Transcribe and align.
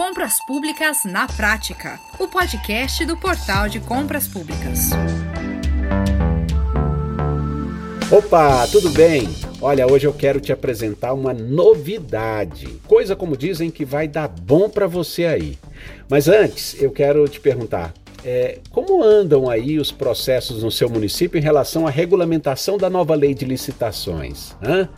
Compras 0.00 0.38
Públicas 0.46 1.04
na 1.04 1.26
Prática, 1.26 2.00
o 2.18 2.26
podcast 2.26 3.04
do 3.04 3.18
Portal 3.18 3.68
de 3.68 3.80
Compras 3.80 4.26
Públicas. 4.26 4.88
Opa, 8.10 8.66
tudo 8.68 8.88
bem? 8.88 9.28
Olha, 9.60 9.86
hoje 9.86 10.06
eu 10.06 10.14
quero 10.14 10.40
te 10.40 10.54
apresentar 10.54 11.12
uma 11.12 11.34
novidade. 11.34 12.80
Coisa 12.88 13.14
como 13.14 13.36
dizem 13.36 13.70
que 13.70 13.84
vai 13.84 14.08
dar 14.08 14.26
bom 14.26 14.70
para 14.70 14.86
você 14.86 15.26
aí. 15.26 15.58
Mas 16.08 16.28
antes, 16.28 16.80
eu 16.80 16.90
quero 16.90 17.28
te 17.28 17.38
perguntar: 17.38 17.92
é, 18.24 18.58
como 18.70 19.04
andam 19.04 19.50
aí 19.50 19.78
os 19.78 19.92
processos 19.92 20.62
no 20.62 20.70
seu 20.70 20.88
município 20.88 21.38
em 21.38 21.42
relação 21.42 21.86
à 21.86 21.90
regulamentação 21.90 22.78
da 22.78 22.88
nova 22.88 23.14
lei 23.14 23.34
de 23.34 23.44
licitações? 23.44 24.56
Hã? 24.62 24.88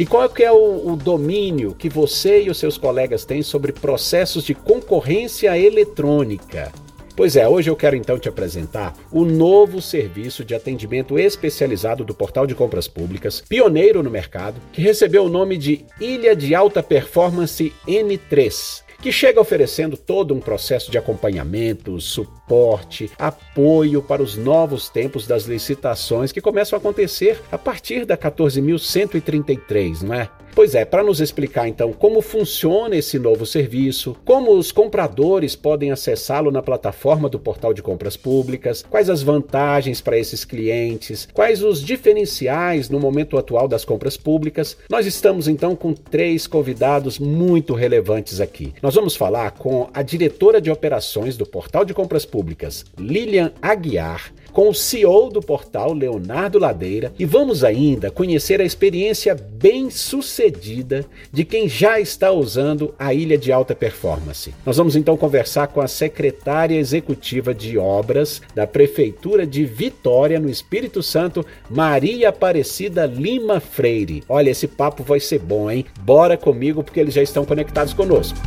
E 0.00 0.06
qual 0.06 0.24
é, 0.24 0.28
que 0.30 0.42
é 0.42 0.50
o, 0.50 0.92
o, 0.92 0.96
domínio 0.96 1.74
que 1.74 1.86
você 1.86 2.44
e 2.44 2.48
os 2.48 2.56
seus 2.56 2.78
colegas 2.78 3.26
têm 3.26 3.42
sobre 3.42 3.70
processos 3.70 4.44
de 4.44 4.54
concorrência 4.54 5.58
eletrônica? 5.58 6.72
Pois 7.14 7.36
é, 7.36 7.46
hoje 7.46 7.68
eu 7.68 7.76
quero 7.76 7.94
então 7.94 8.18
te 8.18 8.26
apresentar 8.26 8.94
o 9.12 9.26
novo 9.26 9.82
serviço 9.82 10.42
de 10.42 10.54
atendimento 10.54 11.18
especializado 11.18 12.02
do 12.02 12.14
Portal 12.14 12.46
de 12.46 12.54
Compras 12.54 12.88
Públicas, 12.88 13.42
pioneiro 13.46 14.02
no 14.02 14.08
mercado, 14.08 14.58
que 14.72 14.80
recebeu 14.80 15.24
o 15.24 15.28
nome 15.28 15.58
de 15.58 15.84
Ilha 16.00 16.34
de 16.34 16.54
Alta 16.54 16.82
Performance 16.82 17.70
N3 17.86 18.88
que 19.00 19.10
chega 19.10 19.40
oferecendo 19.40 19.96
todo 19.96 20.34
um 20.34 20.40
processo 20.40 20.90
de 20.90 20.98
acompanhamento, 20.98 22.00
suporte, 22.00 23.10
apoio 23.18 24.02
para 24.02 24.22
os 24.22 24.36
novos 24.36 24.88
tempos 24.88 25.26
das 25.26 25.44
licitações 25.44 26.32
que 26.32 26.40
começam 26.40 26.76
a 26.76 26.80
acontecer 26.80 27.40
a 27.50 27.56
partir 27.56 28.04
da 28.04 28.16
14.133, 28.16 30.02
não 30.02 30.14
é? 30.14 30.28
Pois 30.54 30.74
é, 30.74 30.84
para 30.84 31.04
nos 31.04 31.20
explicar 31.20 31.68
então 31.68 31.92
como 31.92 32.20
funciona 32.20 32.96
esse 32.96 33.18
novo 33.18 33.46
serviço, 33.46 34.16
como 34.24 34.52
os 34.52 34.72
compradores 34.72 35.54
podem 35.54 35.92
acessá-lo 35.92 36.50
na 36.50 36.60
plataforma 36.60 37.28
do 37.28 37.38
Portal 37.38 37.72
de 37.72 37.82
Compras 37.82 38.16
Públicas, 38.16 38.84
quais 38.88 39.08
as 39.08 39.22
vantagens 39.22 40.00
para 40.00 40.18
esses 40.18 40.44
clientes, 40.44 41.28
quais 41.32 41.62
os 41.62 41.82
diferenciais 41.82 42.90
no 42.90 42.98
momento 42.98 43.38
atual 43.38 43.68
das 43.68 43.84
compras 43.84 44.16
públicas, 44.16 44.76
nós 44.88 45.06
estamos 45.06 45.46
então 45.46 45.76
com 45.76 45.94
três 45.94 46.46
convidados 46.46 47.18
muito 47.18 47.72
relevantes 47.72 48.40
aqui. 48.40 48.74
Nós 48.82 48.94
vamos 48.94 49.14
falar 49.14 49.52
com 49.52 49.88
a 49.94 50.02
diretora 50.02 50.60
de 50.60 50.70
operações 50.70 51.36
do 51.36 51.46
Portal 51.46 51.84
de 51.84 51.94
Compras 51.94 52.26
Públicas, 52.26 52.84
Lilian 52.98 53.52
Aguiar, 53.62 54.32
com 54.52 54.68
o 54.68 54.74
CEO 54.74 55.30
do 55.30 55.40
portal, 55.40 55.92
Leonardo 55.92 56.58
Ladeira, 56.58 57.12
e 57.18 57.24
vamos 57.24 57.64
ainda 57.64 58.10
conhecer 58.10 58.60
a 58.60 58.64
experiência 58.64 59.34
bem 59.34 59.90
sucedida 59.90 61.04
de 61.32 61.44
quem 61.44 61.68
já 61.68 62.00
está 62.00 62.30
usando 62.30 62.94
a 62.98 63.12
ilha 63.14 63.38
de 63.38 63.52
alta 63.52 63.74
performance. 63.74 64.54
Nós 64.64 64.76
vamos 64.76 64.96
então 64.96 65.16
conversar 65.16 65.68
com 65.68 65.80
a 65.80 65.88
secretária 65.88 66.76
executiva 66.76 67.54
de 67.54 67.78
obras 67.78 68.42
da 68.54 68.66
Prefeitura 68.66 69.46
de 69.46 69.64
Vitória, 69.64 70.40
no 70.40 70.50
Espírito 70.50 71.02
Santo, 71.02 71.44
Maria 71.68 72.28
Aparecida 72.30 73.06
Lima 73.06 73.60
Freire. 73.60 74.22
Olha, 74.28 74.50
esse 74.50 74.66
papo 74.66 75.02
vai 75.02 75.20
ser 75.20 75.38
bom, 75.38 75.70
hein? 75.70 75.84
Bora 76.00 76.36
comigo 76.36 76.82
porque 76.82 77.00
eles 77.00 77.14
já 77.14 77.22
estão 77.22 77.44
conectados 77.44 77.92
conosco. 77.92 78.38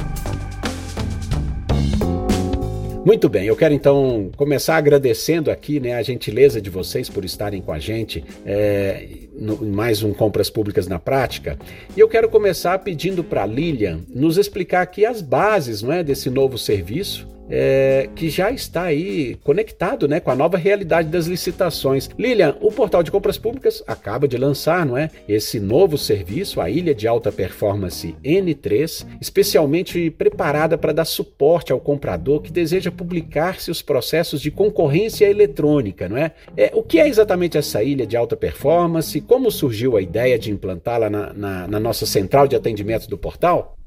Muito 3.05 3.27
bem, 3.27 3.45
eu 3.45 3.55
quero 3.55 3.73
então 3.73 4.31
começar 4.37 4.77
agradecendo 4.77 5.51
aqui 5.51 5.77
né, 5.77 5.93
a 5.95 6.01
gentileza 6.01 6.61
de 6.61 6.69
vocês 6.69 7.09
por 7.09 7.25
estarem 7.25 7.61
com 7.61 7.73
a 7.73 7.79
gente. 7.79 8.23
É, 8.45 9.07
no, 9.33 9.63
mais 9.65 10.03
um 10.03 10.13
Compras 10.13 10.49
Públicas 10.49 10.87
na 10.87 10.99
Prática. 10.99 11.57
E 11.95 11.99
eu 11.99 12.07
quero 12.07 12.29
começar 12.29 12.79
pedindo 12.79 13.23
para 13.23 13.43
a 13.43 13.47
Lilian 13.47 14.01
nos 14.09 14.37
explicar 14.37 14.81
aqui 14.81 15.05
as 15.05 15.21
bases 15.21 15.81
não 15.81 15.91
é, 15.91 16.03
desse 16.03 16.29
novo 16.29 16.57
serviço 16.57 17.27
é, 17.49 18.09
que 18.15 18.29
já 18.29 18.51
está 18.51 18.83
aí 18.83 19.35
conectado 19.43 20.07
né, 20.07 20.19
com 20.19 20.31
a 20.31 20.35
nova 20.35 20.57
realidade 20.57 21.09
das 21.09 21.27
licitações. 21.27 22.09
Lilian, 22.17 22.55
o 22.61 22.71
portal 22.71 23.03
de 23.03 23.11
compras 23.11 23.37
públicas 23.37 23.83
acaba 23.87 24.27
de 24.27 24.37
lançar 24.37 24.85
não 24.85 24.97
é, 24.97 25.09
esse 25.27 25.59
novo 25.59 25.97
serviço, 25.97 26.61
a 26.61 26.69
Ilha 26.69 26.95
de 26.95 27.07
Alta 27.07 27.31
Performance 27.31 28.15
N3, 28.23 29.05
especialmente 29.19 30.09
preparada 30.11 30.77
para 30.77 30.93
dar 30.93 31.05
suporte 31.05 31.71
ao 31.71 31.79
comprador 31.79 32.41
que 32.41 32.51
deseja 32.51 32.91
publicar 32.91 33.59
seus 33.59 33.81
processos 33.81 34.41
de 34.41 34.51
concorrência 34.51 35.29
eletrônica. 35.29 36.07
Não 36.07 36.17
é? 36.17 36.31
é 36.55 36.71
o 36.73 36.83
que 36.83 36.99
é 36.99 37.07
exatamente 37.07 37.57
essa 37.57 37.83
ilha 37.83 38.05
de 38.05 38.15
alta 38.15 38.35
performance? 38.35 39.19
Como 39.27 39.49
surgiu 39.49 39.95
a 39.95 40.01
ideia 40.01 40.37
de 40.37 40.51
implantá-la 40.51 41.09
na, 41.09 41.33
na, 41.33 41.67
na 41.67 41.79
nossa 41.79 42.05
central 42.05 42.47
de 42.47 42.55
atendimento 42.55 43.07
do 43.07 43.17
portal? 43.17 43.77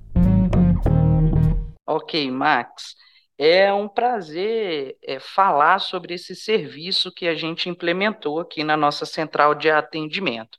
Ok, 1.87 2.31
Max. 2.31 2.97
É 3.39 3.71
um 3.71 3.87
prazer 3.87 4.97
é, 5.03 5.21
falar 5.21 5.79
sobre 5.79 6.15
esse 6.15 6.35
serviço 6.35 7.13
que 7.13 7.29
a 7.29 7.35
gente 7.35 7.69
implementou 7.69 8.41
aqui 8.41 8.65
na 8.65 8.79
nossa 8.79 9.05
central 9.05 9.55
de 9.55 9.71
atendimento. 9.71 10.59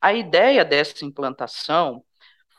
A 0.00 0.12
ideia 0.12 0.64
dessa 0.64 1.04
implantação 1.04 2.02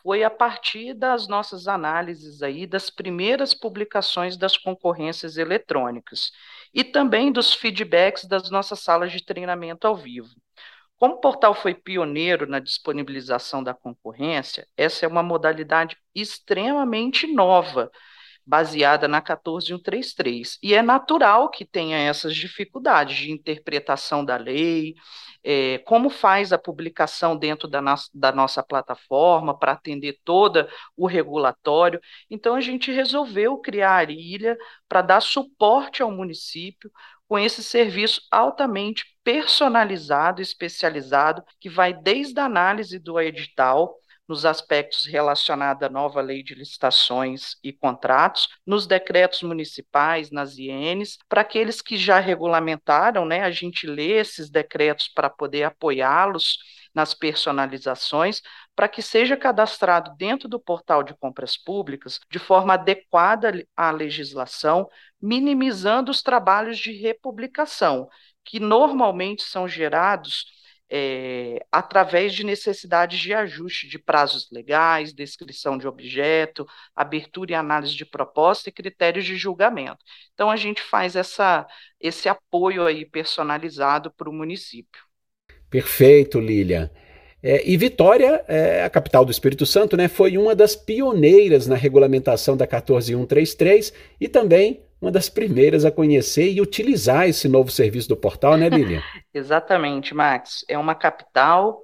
foi 0.01 0.23
a 0.23 0.29
partir 0.29 0.93
das 0.93 1.27
nossas 1.27 1.67
análises 1.67 2.41
aí 2.41 2.65
das 2.65 2.89
primeiras 2.89 3.53
publicações 3.53 4.37
das 4.37 4.57
concorrências 4.57 5.35
eletrônicas 5.35 6.31
e 6.73 6.85
também 6.85 7.33
dos 7.33 7.53
feedbacks 7.53 8.23
das 8.23 8.49
nossas 8.49 8.79
salas 8.79 9.11
de 9.11 9.23
treinamento 9.23 9.85
ao 9.85 9.95
vivo. 9.95 10.29
Como 10.99 11.15
o 11.15 11.19
portal 11.19 11.55
foi 11.55 11.73
pioneiro 11.73 12.45
na 12.45 12.59
disponibilização 12.59 13.63
da 13.63 13.73
concorrência, 13.73 14.67
essa 14.75 15.05
é 15.05 15.07
uma 15.07 15.23
modalidade 15.23 15.97
extremamente 16.13 17.25
nova 17.25 17.89
baseada 18.45 19.07
na 19.07 19.21
14133. 19.21 20.57
E 20.61 20.73
é 20.73 20.81
natural 20.81 21.49
que 21.49 21.63
tenha 21.63 21.97
essas 21.97 22.35
dificuldades 22.35 23.17
de 23.17 23.31
interpretação 23.31 24.25
da 24.25 24.37
lei, 24.37 24.95
é, 25.43 25.77
como 25.79 26.09
faz 26.09 26.51
a 26.51 26.57
publicação 26.57 27.37
dentro 27.37 27.67
da, 27.67 27.79
no 27.79 27.93
da 28.13 28.31
nossa 28.31 28.63
plataforma 28.63 29.57
para 29.57 29.73
atender 29.73 30.19
todo 30.25 30.67
o 30.97 31.05
regulatório. 31.05 32.01
Então, 32.29 32.55
a 32.55 32.61
gente 32.61 32.91
resolveu 32.91 33.57
criar 33.59 34.09
a 34.09 34.11
ilha 34.11 34.57
para 34.87 35.03
dar 35.03 35.21
suporte 35.21 36.01
ao 36.01 36.11
município 36.11 36.91
com 37.27 37.37
esse 37.37 37.63
serviço 37.63 38.21
altamente 38.31 39.05
personalizado, 39.29 40.41
especializado, 40.41 41.43
que 41.59 41.69
vai 41.69 41.93
desde 41.93 42.39
a 42.39 42.45
análise 42.45 42.97
do 42.97 43.21
edital 43.21 43.95
nos 44.27 44.43
aspectos 44.43 45.05
relacionados 45.05 45.83
à 45.83 45.89
nova 45.89 46.19
lei 46.19 46.41
de 46.41 46.55
licitações 46.55 47.55
e 47.63 47.71
contratos, 47.71 48.47
nos 48.65 48.87
decretos 48.87 49.43
municipais, 49.43 50.31
nas 50.31 50.57
INs, 50.57 51.19
para 51.27 51.41
aqueles 51.41 51.79
que 51.79 51.95
já 51.95 52.17
regulamentaram, 52.19 53.23
né, 53.23 53.43
a 53.43 53.51
gente 53.51 53.85
lê 53.85 54.13
esses 54.13 54.49
decretos 54.49 55.07
para 55.07 55.29
poder 55.29 55.63
apoiá-los 55.63 56.57
nas 56.91 57.13
personalizações, 57.13 58.41
para 58.75 58.87
que 58.87 59.01
seja 59.01 59.37
cadastrado 59.37 60.15
dentro 60.17 60.49
do 60.49 60.59
portal 60.59 61.03
de 61.03 61.13
compras 61.13 61.55
públicas 61.55 62.19
de 62.31 62.39
forma 62.39 62.73
adequada 62.73 63.63
à 63.75 63.91
legislação, 63.91 64.89
minimizando 65.21 66.09
os 66.09 66.23
trabalhos 66.23 66.79
de 66.79 66.91
republicação, 66.93 68.07
que 68.43 68.59
normalmente 68.59 69.43
são 69.43 69.67
gerados 69.67 70.45
é, 70.91 71.63
através 71.71 72.33
de 72.33 72.43
necessidades 72.43 73.19
de 73.19 73.33
ajuste 73.33 73.87
de 73.87 73.99
prazos 73.99 74.49
legais, 74.51 75.13
descrição 75.13 75.77
de 75.77 75.87
objeto, 75.87 76.65
abertura 76.95 77.51
e 77.51 77.55
análise 77.55 77.95
de 77.95 78.05
proposta 78.05 78.69
e 78.69 78.73
critérios 78.73 79.25
de 79.25 79.35
julgamento. 79.35 80.03
Então, 80.33 80.49
a 80.49 80.55
gente 80.55 80.81
faz 80.81 81.15
essa, 81.15 81.67
esse 81.99 82.27
apoio 82.27 82.85
aí 82.85 83.05
personalizado 83.05 84.11
para 84.11 84.29
o 84.29 84.33
município. 84.33 85.03
Perfeito, 85.69 86.39
Lilian. 86.39 86.89
É, 87.41 87.65
e 87.69 87.77
Vitória, 87.77 88.43
é, 88.47 88.83
a 88.83 88.89
capital 88.89 89.23
do 89.23 89.31
Espírito 89.31 89.65
Santo, 89.65 89.95
né, 89.95 90.07
foi 90.07 90.37
uma 90.37 90.55
das 90.55 90.75
pioneiras 90.75 91.67
na 91.67 91.75
regulamentação 91.75 92.57
da 92.57 92.67
14133 92.67 93.93
e 94.19 94.27
também 94.27 94.83
uma 95.01 95.11
das 95.11 95.29
primeiras 95.29 95.85
a 95.85 95.91
conhecer 95.91 96.51
e 96.51 96.61
utilizar 96.61 97.27
esse 97.27 97.47
novo 97.47 97.71
serviço 97.71 98.09
do 98.09 98.17
portal, 98.17 98.57
né, 98.57 98.69
Lilian? 98.69 99.01
Exatamente, 99.33 100.13
Max. 100.13 100.65
É 100.67 100.77
uma 100.77 100.93
capital, 100.93 101.81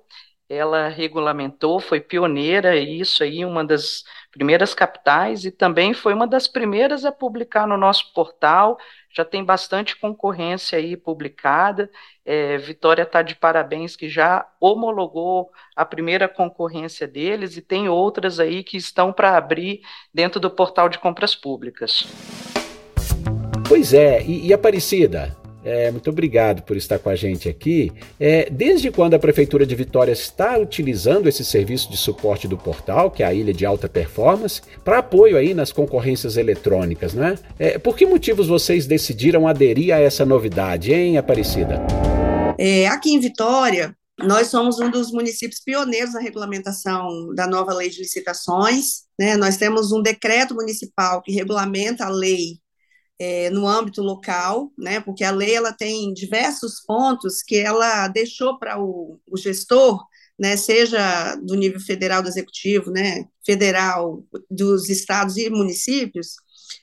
ela 0.50 0.90
regulamentou, 0.90 1.80
foi 1.80 2.00
pioneira, 2.02 2.76
isso 2.76 3.24
aí, 3.24 3.46
uma 3.46 3.64
das 3.64 4.04
primeiras 4.32 4.74
capitais, 4.74 5.46
e 5.46 5.52
também 5.52 5.94
foi 5.94 6.14
uma 6.14 6.28
das 6.28 6.46
primeiras 6.48 7.06
a 7.06 7.12
publicar 7.12 7.66
no 7.66 7.78
nosso 7.78 8.14
portal. 8.14 8.78
Já 9.10 9.24
tem 9.24 9.46
bastante 9.46 9.96
concorrência 9.96 10.78
aí 10.78 10.98
publicada. 10.98 11.90
É, 12.26 12.58
Vitória 12.58 13.04
está 13.04 13.22
de 13.22 13.34
parabéns 13.34 13.96
que 13.96 14.10
já 14.10 14.46
homologou 14.60 15.50
a 15.74 15.86
primeira 15.86 16.28
concorrência 16.28 17.08
deles 17.08 17.56
e 17.56 17.62
tem 17.62 17.88
outras 17.88 18.42
aí 18.42 18.62
que 18.62 18.76
estão 18.76 19.14
para 19.14 19.38
abrir 19.38 19.82
dentro 20.14 20.38
do 20.38 20.52
portal 20.52 20.90
de 20.90 21.00
compras 21.00 21.34
públicas. 21.34 22.06
Pois 23.68 23.94
é, 23.94 24.24
e, 24.24 24.48
e 24.48 24.54
Aparecida, 24.54 25.36
é, 25.66 25.90
muito 25.90 26.08
obrigado 26.12 26.62
por 26.62 26.78
estar 26.78 27.00
com 27.00 27.10
a 27.10 27.16
gente 27.16 27.50
aqui. 27.50 27.92
É, 28.20 28.48
desde 28.52 28.92
quando 28.92 29.16
a 29.16 29.20
Prefeitura 29.20 29.66
de 29.66 29.74
Vitória 29.74 30.12
está 30.12 30.56
utilizando 30.60 31.28
esse 31.28 31.44
serviço 31.44 31.90
de 31.90 31.98
suporte 31.98 32.48
do 32.48 32.56
portal, 32.56 33.10
que 33.10 33.24
é 33.24 33.26
a 33.26 33.34
Ilha 33.34 33.52
de 33.52 33.66
Alta 33.66 33.90
Performance, 33.90 34.62
para 34.84 35.00
apoio 35.00 35.36
aí 35.36 35.56
nas 35.56 35.72
concorrências 35.72 36.38
eletrônicas, 36.38 37.16
né? 37.16 37.36
É, 37.58 37.80
por 37.80 37.98
que 37.98 38.06
motivos 38.06 38.48
vocês 38.48 38.86
decidiram 38.86 39.48
aderir 39.48 39.94
a 39.96 40.00
essa 40.00 40.24
novidade, 40.24 40.94
hein, 40.94 41.18
Aparecida? 41.18 41.82
É, 42.60 42.86
aqui 42.88 43.16
em 43.16 43.20
Vitória, 43.20 43.98
nós 44.20 44.48
somos 44.48 44.80
um 44.80 44.92
dos 44.92 45.12
municípios 45.12 45.60
pioneiros 45.60 46.14
na 46.14 46.22
regulamentação 46.22 47.34
da 47.34 47.48
nova 47.48 47.74
lei 47.74 47.90
de 47.90 47.98
licitações. 48.00 49.06
Né? 49.20 49.36
Nós 49.36 49.58
temos 49.58 49.92
um 49.92 50.02
decreto 50.02 50.54
municipal 50.54 51.24
que 51.24 51.34
regulamenta 51.34 52.06
a 52.06 52.10
lei 52.10 52.60
é, 53.20 53.50
no 53.50 53.68
âmbito 53.68 54.02
local, 54.02 54.72
né? 54.78 55.00
porque 55.00 55.24
a 55.24 55.32
lei 55.32 55.56
ela 55.56 55.72
tem 55.72 56.14
diversos 56.14 56.82
pontos 56.86 57.42
que 57.42 57.58
ela 57.58 58.08
deixou 58.08 58.60
para 58.60 58.80
o, 58.82 59.20
o 59.28 59.38
gestor, 59.38 60.04
né? 60.38 60.58
seja 60.58 61.36
do 61.36 61.56
nível 61.56 61.80
federal 61.80 62.22
do 62.22 62.28
executivo, 62.28 62.92
né? 62.92 63.26
federal, 63.46 64.24
dos 64.50 64.90
estados 64.90 65.38
e 65.38 65.50
municípios, 65.50 66.36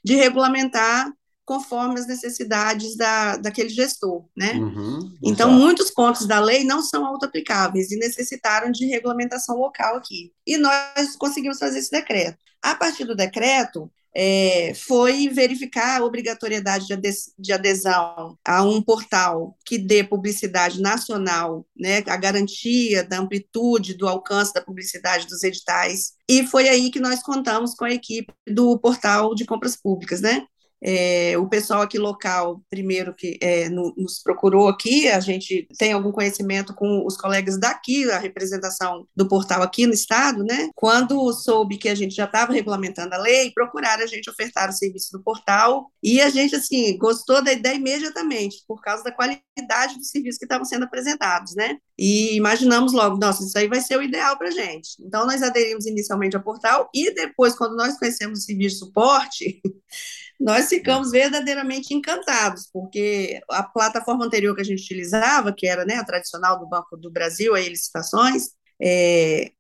de 0.05 0.15
regulamentar 0.15 1.13
conforme 1.45 1.99
as 1.99 2.07
necessidades 2.07 2.97
da, 2.97 3.37
daquele 3.37 3.69
gestor, 3.69 4.25
né? 4.35 4.55
Uhum, 4.55 5.13
então, 5.23 5.51
muitos 5.51 5.91
pontos 5.91 6.27
da 6.27 6.39
lei 6.41 6.65
não 6.65 6.83
são 6.83 7.05
auto-aplicáveis 7.05 7.91
e 7.91 7.99
necessitaram 7.99 8.71
de 8.71 8.87
regulamentação 8.87 9.57
local 9.57 9.97
aqui. 9.97 10.33
E 10.47 10.57
nós 10.57 11.17
conseguimos 11.19 11.59
fazer 11.59 11.81
esse 11.81 11.91
decreto. 11.91 12.39
A 12.63 12.77
partir 12.77 13.05
do 13.05 13.17
decreto, 13.17 13.91
é, 14.15 14.73
foi 14.75 15.29
verificar 15.29 16.01
a 16.01 16.05
obrigatoriedade 16.05 16.87
de, 16.87 17.11
de, 17.39 17.53
adesão 17.53 18.39
a 18.47 18.63
um 18.63 18.83
portal 18.83 19.57
que 19.65 19.79
dê 19.79 20.05
publicidade 20.05 20.81
nacional, 20.81 21.67
né, 21.77 22.03
a 22.07 22.17
garantia 22.17 23.03
da 23.05 23.19
amplitude, 23.19 23.95
do 23.95 24.07
alcance 24.07 24.53
da 24.53 24.61
publicidade 24.61 25.27
dos 25.27 25.43
editais, 25.43 26.13
e 26.29 26.47
foi 26.47 26.69
aí 26.69 26.91
que 26.91 27.01
nós 27.01 27.23
contamos 27.23 27.75
com 27.75 27.85
a 27.85 27.93
equipe 27.93 28.33
do 28.47 28.79
portal 28.79 29.35
de 29.35 29.47
compras 29.47 29.77
públicas, 29.77 30.21
né, 30.21 30.45
é, 30.85 31.39
o 31.39 31.49
pessoal 31.49 31.83
aqui 31.83 31.97
local, 31.97 32.61
primeiro 32.69 33.15
que 33.15 33.39
é, 33.41 33.69
no, 33.69 33.95
nos 33.97 34.21
procurou 34.21 34.69
aqui, 34.69 35.09
a 35.09 35.21
gente 35.21 35.69
tem 35.79 35.93
algum 35.93 36.11
conhecimento 36.11 36.75
com 36.75 37.07
os 37.07 37.17
colegas 37.17 37.59
daqui, 37.59 38.11
a 38.11 38.19
representação 38.19 39.07
do 39.15 39.29
portal 39.29 39.63
aqui 39.63 39.87
no 39.87 39.93
estado, 39.93 40.43
né? 40.43 40.71
Quando 40.75 41.33
soube 41.33 41.79
que 41.79 41.89
a 41.89 41.95
gente 41.95 42.15
já 42.15 42.25
estava 42.25 42.53
regulamentando 42.53 43.15
a 43.15 43.19
lei, 43.19 43.53
procuraram 43.53 44.03
a 44.03 44.07
gente 44.07 44.29
ofertar 44.29 44.71
o 44.71 44.73
serviço 44.73 45.13
do 45.13 45.23
portal 45.23 45.91
e 46.03 46.21
a 46.21 46.29
gente, 46.31 46.57
assim, 46.57 46.99
gostou 46.99 47.43
da 47.43 47.53
ideia 47.53 47.77
imediatamente, 47.77 48.65
por 48.67 48.81
causa 48.81 49.05
da 49.05 49.13
qualidade 49.13 49.97
dos 49.97 50.11
serviços 50.11 50.39
que 50.39 50.45
estavam 50.45 50.65
sendo 50.65 50.85
apresentados, 50.85 51.55
né? 51.55 51.77
E 51.97 52.37
imaginamos 52.37 52.93
logo, 52.93 53.17
nossa, 53.19 53.45
isso 53.45 53.57
aí 53.57 53.69
vai 53.69 53.81
ser 53.81 53.97
o 53.97 54.03
ideal 54.03 54.37
para 54.37 54.49
a 54.49 54.53
gente. 54.53 54.97
Então, 55.01 55.25
nós 55.27 55.43
aderimos 55.43 55.87
inicialmente 55.87 56.35
ao 56.35 56.43
portal 56.43 56.91
e 56.93 57.15
depois, 57.15 57.55
quando 57.55 57.77
nós 57.77 57.97
conhecemos 57.97 58.41
o 58.41 58.43
serviço 58.43 58.75
de 58.75 58.79
suporte, 58.81 59.61
nós 60.41 60.65
ficamos 60.73 61.11
verdadeiramente 61.11 61.93
encantados, 61.93 62.67
porque 62.73 63.41
a 63.51 63.63
plataforma 63.63 64.25
anterior 64.25 64.55
que 64.55 64.63
a 64.63 64.65
gente 64.65 64.83
utilizava, 64.83 65.53
que 65.53 65.67
era 65.67 65.85
né, 65.85 65.97
a 65.97 66.05
tradicional 66.05 66.59
do 66.59 66.67
Banco 66.67 66.97
do 66.97 67.11
Brasil, 67.11 67.55
a 67.55 67.61
licitações, 67.61 68.51
é, 68.81 69.53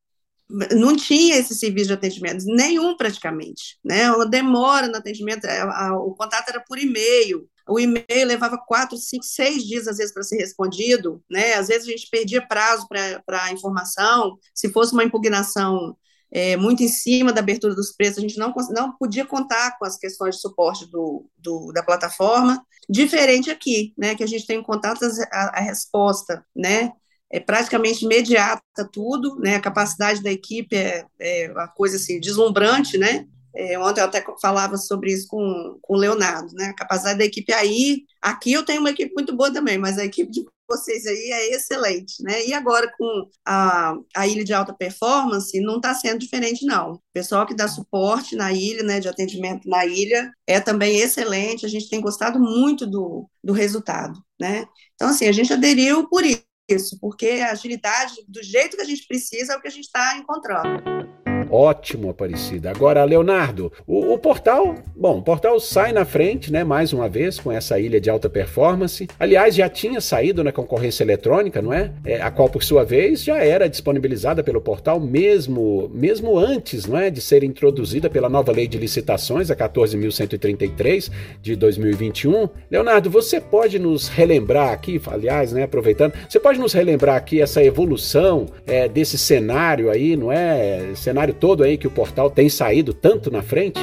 não 0.74 0.96
tinha 0.96 1.36
esse 1.36 1.54
serviço 1.54 1.88
de 1.88 1.92
atendimento, 1.92 2.44
nenhum 2.46 2.96
praticamente, 2.96 3.78
né? 3.84 4.10
Uma 4.10 4.26
demora 4.26 4.88
no 4.88 4.96
atendimento, 4.96 5.44
a, 5.44 5.88
a, 5.88 5.96
o 5.96 6.14
contato 6.14 6.48
era 6.48 6.60
por 6.66 6.78
e-mail, 6.78 7.46
o 7.68 7.78
e-mail 7.78 8.26
levava 8.26 8.58
quatro, 8.58 8.96
cinco, 8.96 9.24
seis 9.24 9.64
dias, 9.64 9.86
às 9.86 9.98
vezes, 9.98 10.12
para 10.12 10.22
ser 10.22 10.36
respondido, 10.36 11.22
né? 11.30 11.54
Às 11.54 11.68
vezes 11.68 11.86
a 11.86 11.90
gente 11.90 12.08
perdia 12.10 12.46
prazo 12.46 12.86
para 12.88 13.44
a 13.44 13.52
informação, 13.52 14.38
se 14.54 14.72
fosse 14.72 14.92
uma 14.92 15.04
impugnação 15.04 15.96
é, 16.32 16.56
muito 16.56 16.82
em 16.82 16.88
cima 16.88 17.32
da 17.32 17.40
abertura 17.40 17.74
dos 17.74 17.92
preços, 17.92 18.18
a 18.18 18.20
gente 18.22 18.38
não, 18.38 18.54
não 18.70 18.96
podia 18.96 19.26
contar 19.26 19.76
com 19.78 19.84
as 19.84 19.98
questões 19.98 20.36
de 20.36 20.40
suporte 20.40 20.90
do, 20.90 21.26
do, 21.36 21.70
da 21.72 21.82
plataforma, 21.82 22.64
diferente 22.88 23.50
aqui, 23.50 23.92
né, 23.96 24.14
que 24.14 24.24
a 24.24 24.26
gente 24.26 24.46
tem 24.46 24.62
contato 24.62 25.04
a, 25.30 25.58
a 25.58 25.60
resposta, 25.60 26.44
né, 26.56 26.90
é 27.30 27.38
praticamente 27.38 28.04
imediata 28.04 28.88
tudo, 28.90 29.38
né, 29.38 29.56
a 29.56 29.60
capacidade 29.60 30.22
da 30.22 30.30
equipe 30.30 30.74
é, 30.74 31.04
é 31.20 31.52
uma 31.52 31.68
coisa 31.68 31.96
assim, 31.96 32.18
deslumbrante, 32.18 32.96
né, 32.96 33.26
é, 33.54 33.78
ontem 33.78 34.00
eu 34.00 34.06
até 34.06 34.24
falava 34.40 34.78
sobre 34.78 35.12
isso 35.12 35.26
com, 35.28 35.78
com 35.82 35.94
o 35.94 35.98
Leonardo, 35.98 36.54
né? 36.54 36.68
A 36.68 36.74
capacidade 36.74 37.18
da 37.18 37.24
equipe 37.26 37.52
aí. 37.52 38.04
Aqui 38.20 38.52
eu 38.52 38.64
tenho 38.64 38.80
uma 38.80 38.90
equipe 38.90 39.12
muito 39.14 39.36
boa 39.36 39.52
também, 39.52 39.76
mas 39.76 39.98
a 39.98 40.04
equipe 40.04 40.30
de 40.30 40.42
vocês 40.72 41.06
aí 41.06 41.30
é 41.30 41.54
excelente, 41.54 42.22
né? 42.22 42.46
E 42.46 42.54
agora 42.54 42.90
com 42.96 43.28
a, 43.46 43.94
a 44.16 44.26
ilha 44.26 44.44
de 44.44 44.54
alta 44.54 44.72
performance, 44.72 45.60
não 45.60 45.76
está 45.76 45.94
sendo 45.94 46.18
diferente, 46.18 46.64
não. 46.64 46.92
O 46.94 47.00
pessoal 47.12 47.46
que 47.46 47.54
dá 47.54 47.68
suporte 47.68 48.34
na 48.34 48.52
ilha, 48.52 48.82
né, 48.82 49.00
de 49.00 49.08
atendimento 49.08 49.68
na 49.68 49.84
ilha, 49.84 50.32
é 50.46 50.60
também 50.60 50.98
excelente. 50.98 51.66
A 51.66 51.68
gente 51.68 51.88
tem 51.88 52.00
gostado 52.00 52.40
muito 52.40 52.86
do, 52.86 53.28
do 53.44 53.52
resultado, 53.52 54.18
né? 54.40 54.64
Então, 54.94 55.08
assim, 55.08 55.26
a 55.26 55.32
gente 55.32 55.52
aderiu 55.52 56.08
por 56.08 56.24
isso, 56.24 56.98
porque 57.00 57.42
a 57.46 57.52
agilidade, 57.52 58.14
do 58.26 58.42
jeito 58.42 58.76
que 58.76 58.82
a 58.82 58.86
gente 58.86 59.06
precisa, 59.06 59.52
é 59.52 59.56
o 59.56 59.60
que 59.60 59.68
a 59.68 59.72
gente 59.72 59.84
está 59.84 60.16
encontrando. 60.16 61.21
Ótimo, 61.52 62.08
Aparecida. 62.08 62.70
Agora, 62.70 63.04
Leonardo, 63.04 63.70
o, 63.86 64.14
o, 64.14 64.18
portal, 64.18 64.74
bom, 64.96 65.18
o 65.18 65.22
portal 65.22 65.60
sai 65.60 65.92
na 65.92 66.02
frente, 66.02 66.50
né, 66.50 66.64
mais 66.64 66.94
uma 66.94 67.10
vez, 67.10 67.38
com 67.38 67.52
essa 67.52 67.78
ilha 67.78 68.00
de 68.00 68.08
alta 68.08 68.30
performance. 68.30 69.06
Aliás, 69.20 69.54
já 69.54 69.68
tinha 69.68 70.00
saído 70.00 70.42
na 70.42 70.50
concorrência 70.50 71.04
eletrônica, 71.04 71.60
não 71.60 71.70
é? 71.70 71.92
é 72.06 72.22
a 72.22 72.30
qual, 72.30 72.48
por 72.48 72.62
sua 72.64 72.84
vez, 72.84 73.22
já 73.22 73.36
era 73.36 73.68
disponibilizada 73.68 74.42
pelo 74.42 74.62
portal 74.62 74.98
mesmo, 74.98 75.90
mesmo 75.92 76.38
antes, 76.38 76.86
não 76.86 76.96
é, 76.96 77.10
de 77.10 77.20
ser 77.20 77.44
introduzida 77.44 78.08
pela 78.08 78.30
nova 78.30 78.50
lei 78.50 78.66
de 78.66 78.78
licitações, 78.78 79.50
a 79.50 79.54
14.133 79.54 81.10
de 81.42 81.54
2021. 81.54 82.48
Leonardo, 82.70 83.10
você 83.10 83.38
pode 83.42 83.78
nos 83.78 84.08
relembrar 84.08 84.72
aqui, 84.72 84.98
aliás, 85.06 85.52
né, 85.52 85.64
aproveitando, 85.64 86.14
você 86.26 86.40
pode 86.40 86.58
nos 86.58 86.72
relembrar 86.72 87.16
aqui 87.16 87.42
essa 87.42 87.62
evolução 87.62 88.46
é, 88.66 88.88
desse 88.88 89.18
cenário 89.18 89.90
aí, 89.90 90.16
não 90.16 90.32
é? 90.32 90.92
Cenário 90.94 91.41
todo 91.42 91.64
aí 91.64 91.76
que 91.76 91.88
o 91.88 91.90
portal 91.90 92.30
tem 92.30 92.48
saído 92.48 92.94
tanto 92.94 93.28
na 93.28 93.42
frente? 93.42 93.80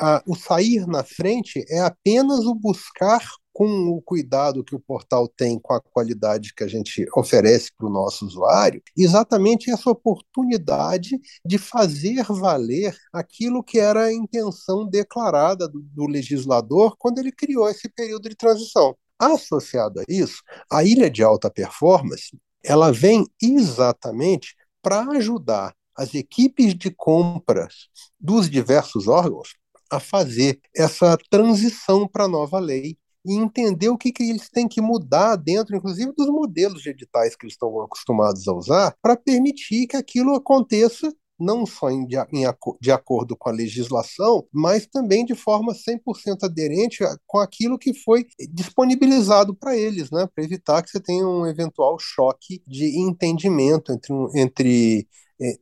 Ah, 0.00 0.20
o 0.26 0.34
sair 0.34 0.84
na 0.84 1.04
frente 1.04 1.64
é 1.68 1.78
apenas 1.78 2.44
o 2.44 2.56
buscar 2.56 3.20
com 3.52 3.68
o 3.90 4.02
cuidado 4.02 4.64
que 4.64 4.74
o 4.74 4.80
portal 4.80 5.28
tem 5.28 5.60
com 5.60 5.72
a 5.74 5.80
qualidade 5.80 6.52
que 6.52 6.64
a 6.64 6.66
gente 6.66 7.06
oferece 7.16 7.70
para 7.78 7.86
o 7.86 7.90
nosso 7.90 8.26
usuário, 8.26 8.82
exatamente 8.96 9.70
essa 9.70 9.88
oportunidade 9.88 11.20
de 11.44 11.56
fazer 11.56 12.24
valer 12.24 12.96
aquilo 13.12 13.62
que 13.62 13.78
era 13.78 14.06
a 14.06 14.12
intenção 14.12 14.88
declarada 14.88 15.68
do, 15.68 15.80
do 15.80 16.06
legislador 16.08 16.96
quando 16.98 17.18
ele 17.18 17.30
criou 17.30 17.70
esse 17.70 17.88
período 17.88 18.28
de 18.28 18.34
transição. 18.34 18.96
Associado 19.16 20.00
a 20.00 20.04
isso, 20.08 20.42
a 20.68 20.82
ilha 20.82 21.08
de 21.08 21.22
alta 21.22 21.48
performance, 21.48 22.36
ela 22.64 22.92
vem 22.92 23.24
exatamente 23.40 24.56
para 24.82 25.02
ajudar 25.12 25.72
as 25.96 26.14
equipes 26.14 26.74
de 26.74 26.90
compras 26.90 27.88
dos 28.18 28.48
diversos 28.50 29.08
órgãos 29.08 29.54
a 29.90 30.00
fazer 30.00 30.60
essa 30.74 31.16
transição 31.30 32.08
para 32.08 32.24
a 32.24 32.28
nova 32.28 32.58
lei 32.58 32.96
e 33.24 33.34
entender 33.34 33.88
o 33.88 33.98
que, 33.98 34.12
que 34.12 34.22
eles 34.22 34.48
têm 34.48 34.68
que 34.68 34.80
mudar 34.80 35.36
dentro, 35.36 35.76
inclusive, 35.76 36.12
dos 36.16 36.28
modelos 36.28 36.82
de 36.82 36.90
editais 36.90 37.34
que 37.34 37.44
eles 37.44 37.54
estão 37.54 37.80
acostumados 37.82 38.46
a 38.46 38.52
usar, 38.52 38.94
para 39.02 39.16
permitir 39.16 39.88
que 39.88 39.96
aquilo 39.96 40.34
aconteça 40.34 41.12
não 41.38 41.66
só 41.66 41.90
em, 41.90 42.06
de, 42.06 42.16
em, 42.32 42.44
de 42.80 42.90
acordo 42.90 43.36
com 43.36 43.48
a 43.48 43.52
legislação, 43.52 44.46
mas 44.52 44.86
também 44.86 45.24
de 45.24 45.34
forma 45.34 45.74
100% 45.74 46.44
aderente 46.44 47.04
com 47.26 47.38
aquilo 47.38 47.78
que 47.78 47.92
foi 47.92 48.26
disponibilizado 48.52 49.54
para 49.54 49.76
eles, 49.76 50.10
né, 50.10 50.26
para 50.34 50.44
evitar 50.44 50.82
que 50.82 50.90
você 50.90 51.00
tenha 51.00 51.26
um 51.26 51.46
eventual 51.46 51.98
choque 51.98 52.62
de 52.66 52.98
entendimento 52.98 53.92
entre, 53.92 54.14
entre 54.34 55.08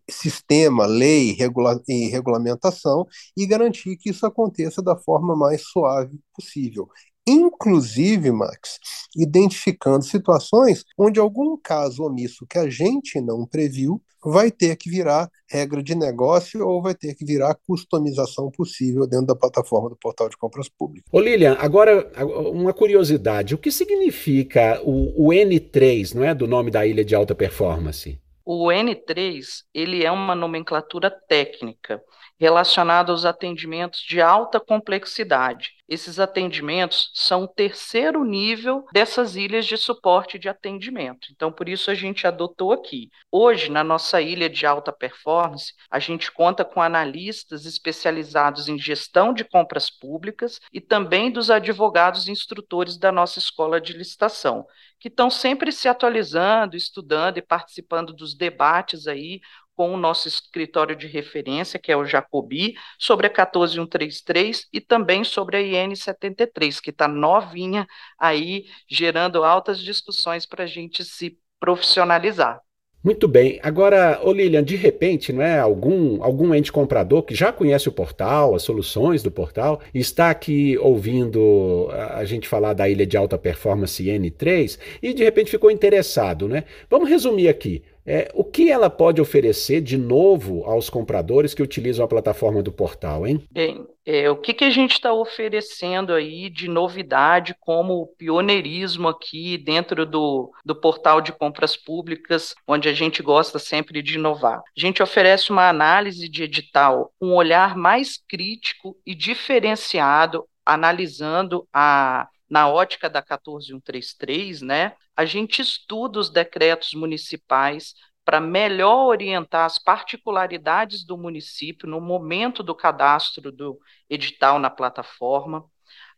sistema, 0.09 0.87
lei 0.87 1.33
regula 1.33 1.81
e 1.89 2.09
regulamentação 2.09 3.07
e 3.37 3.47
garantir 3.47 3.97
que 3.97 4.11
isso 4.11 4.25
aconteça 4.27 4.83
da 4.83 4.97
forma 4.97 5.35
mais 5.37 5.63
suave 5.63 6.19
possível. 6.35 6.89
Inclusive, 7.27 8.31
Max, 8.31 8.79
identificando 9.17 10.05
situações 10.05 10.85
onde 10.99 11.19
algum 11.19 11.57
caso 11.57 12.05
omisso 12.05 12.47
que 12.47 12.59
a 12.59 12.69
gente 12.69 13.21
não 13.21 13.47
previu 13.47 14.01
vai 14.23 14.51
ter 14.51 14.77
que 14.77 14.89
virar 14.89 15.31
regra 15.49 15.83
de 15.83 15.95
negócio 15.95 16.67
ou 16.67 16.83
vai 16.83 16.95
ter 16.95 17.15
que 17.15 17.25
virar 17.25 17.57
customização 17.67 18.51
possível 18.51 19.07
dentro 19.07 19.27
da 19.27 19.37
plataforma 19.37 19.91
do 19.91 19.97
portal 19.97 20.29
de 20.29 20.37
compras 20.37 20.69
públicas. 20.69 21.09
Ô 21.13 21.21
Lilian, 21.21 21.57
agora 21.61 22.11
uma 22.51 22.73
curiosidade, 22.73 23.55
o 23.55 23.59
que 23.59 23.71
significa 23.71 24.81
o, 24.83 25.29
o 25.29 25.31
N3, 25.31 26.15
não 26.15 26.25
é, 26.25 26.35
do 26.35 26.47
nome 26.47 26.71
da 26.71 26.87
ilha 26.87 27.05
de 27.05 27.15
alta 27.15 27.35
performance? 27.35 28.19
O 28.45 28.71
N3, 28.71 29.65
ele 29.73 30.05
é 30.05 30.11
uma 30.11 30.35
nomenclatura 30.35 31.11
técnica. 31.11 32.03
Relacionado 32.39 33.11
aos 33.11 33.25
atendimentos 33.25 34.01
de 34.01 34.21
alta 34.21 34.59
complexidade. 34.59 35.73
Esses 35.87 36.19
atendimentos 36.19 37.11
são 37.13 37.45
o 37.45 37.49
terceiro 37.49 38.25
nível 38.25 38.87
dessas 38.93 39.37
ilhas 39.37 39.67
de 39.67 39.77
suporte 39.77 40.39
de 40.39 40.49
atendimento. 40.49 41.29
Então, 41.31 41.53
por 41.53 41.69
isso 41.69 41.91
a 41.91 41.95
gente 41.95 42.27
adotou 42.27 42.73
aqui. 42.73 43.11
Hoje, 43.31 43.71
na 43.71 43.85
nossa 43.85 44.21
ilha 44.21 44.49
de 44.49 44.65
alta 44.65 44.91
performance, 44.91 45.75
a 45.91 45.99
gente 45.99 46.33
conta 46.33 46.65
com 46.65 46.81
analistas 46.81 47.67
especializados 47.67 48.67
em 48.67 48.79
gestão 48.79 49.35
de 49.35 49.45
compras 49.45 49.91
públicas 49.91 50.59
e 50.73 50.81
também 50.81 51.31
dos 51.31 51.51
advogados 51.51 52.29
instrutores 52.29 52.97
da 52.97 53.13
nossa 53.13 53.39
escola 53.39 53.79
de 53.79 53.93
licitação, 53.93 54.67
que 54.99 55.09
estão 55.09 55.29
sempre 55.29 55.71
se 55.71 55.87
atualizando, 55.87 56.77
estudando 56.77 57.37
e 57.37 57.43
participando 57.43 58.15
dos 58.15 58.35
debates 58.35 59.07
aí 59.07 59.41
com 59.77 59.93
o 59.95 59.97
nosso 59.97 60.29
escritório 60.29 60.97
de 60.97 61.07
referência, 61.07 61.79
que 61.79 61.93
é 61.93 61.97
o 61.97 62.05
Jacobi, 62.05 62.75
sobre 62.99 63.27
a 63.27 63.31
14133 63.31 64.67
e 64.73 64.81
também 64.81 65.25
sobre 65.25 65.57
a 65.57 65.61
IN 65.63 65.95
73, 65.95 66.81
que 66.81 66.91
está 66.91 67.09
novinha 67.09 67.87
aí, 68.19 68.65
gerando 68.89 69.45
altas 69.45 69.79
discussões 69.81 70.47
para 70.47 70.65
a 70.65 70.67
gente 70.67 71.05
se 71.05 71.39
profissionalizar. 71.61 72.64
Muito 73.05 73.29
bem. 73.29 73.61
Agora, 73.63 74.19
ô 74.25 74.33
Lilian, 74.33 74.65
de 74.65 74.77
repente, 74.77 75.31
não 75.31 75.43
é 75.43 75.59
algum 75.59 76.23
algum 76.23 76.55
ente 76.55 76.73
comprador 76.73 77.23
que 77.23 77.35
já 77.35 77.53
conhece 77.53 77.87
o 77.87 77.93
portal, 77.93 78.55
as 78.55 78.63
soluções 78.63 79.23
do 79.23 79.31
portal, 79.31 79.83
está 79.93 80.31
aqui 80.31 80.79
ouvindo 80.79 81.91
a 81.93 82.25
gente 82.25 82.49
falar 82.49 82.73
da 82.73 82.89
ilha 82.89 83.05
de 83.05 83.15
alta 83.15 83.37
performance 83.37 84.03
N3 84.03 84.79
e 85.03 85.13
de 85.13 85.23
repente 85.23 85.51
ficou 85.51 85.71
interessado, 85.71 86.49
né? 86.49 86.65
Vamos 86.89 87.11
resumir 87.11 87.49
aqui. 87.49 87.83
É, 88.07 88.31
o 88.35 88.43
que 88.43 88.71
ela 88.71 88.89
pode 88.89 89.21
oferecer 89.21 89.83
de 89.83 89.99
novo 89.99 90.65
aos 90.65 90.89
compradores 90.89 91.53
que 91.53 91.63
utilizam 91.63 92.05
a 92.07 92.09
plataforma 92.09 92.63
do 92.63 92.73
portal, 92.73 93.27
hein? 93.27 93.43
Bem, 93.53 93.87
é, 94.07 94.31
o 94.31 94.37
que, 94.37 94.53
que 94.53 94.65
a 94.65 94.71
gente 94.71 94.93
está 94.93 95.13
oferecendo 95.13 96.13
aí 96.13 96.51
de 96.51 96.69
novidade 96.69 97.55
como 97.59 98.07
pioneirismo 98.19 99.09
aqui 99.09 99.57
dentro 99.57 100.05
do, 100.05 100.53
do 100.65 100.75
portal 100.75 101.21
de 101.21 101.33
compras 101.33 101.77
públicas, 101.77 102.55
onde 102.67 102.89
a 102.89 102.93
gente 102.93 103.23
gosta 103.23 103.59
sempre 103.59 104.03
de 104.03 104.17
inovar? 104.17 104.59
A 104.59 104.81
gente 104.81 105.03
oferece 105.03 105.51
uma 105.51 105.69
análise 105.69 106.29
de 106.29 106.43
edital, 106.43 107.13
um 107.21 107.33
olhar 107.33 107.77
mais 107.77 108.19
crítico 108.29 108.97
e 109.07 109.15
diferenciado, 109.15 110.47
analisando 110.65 111.67
a 111.73 112.29
na 112.49 112.69
ótica 112.69 113.09
da 113.09 113.23
14133, 113.23 114.61
né, 114.61 114.93
a 115.17 115.25
gente 115.25 115.63
estuda 115.63 116.19
os 116.19 116.31
decretos 116.31 116.93
municipais 116.95 117.95
para 118.25 118.41
melhor 118.41 119.07
orientar 119.07 119.67
as 119.67 119.79
particularidades 119.79 121.05
do 121.05 121.17
município 121.17 121.89
no 121.89 122.01
momento 122.01 122.63
do 122.63 122.75
cadastro 122.75 123.53
do 123.53 123.79
edital 124.09 124.59
na 124.59 124.71
plataforma. 124.71 125.65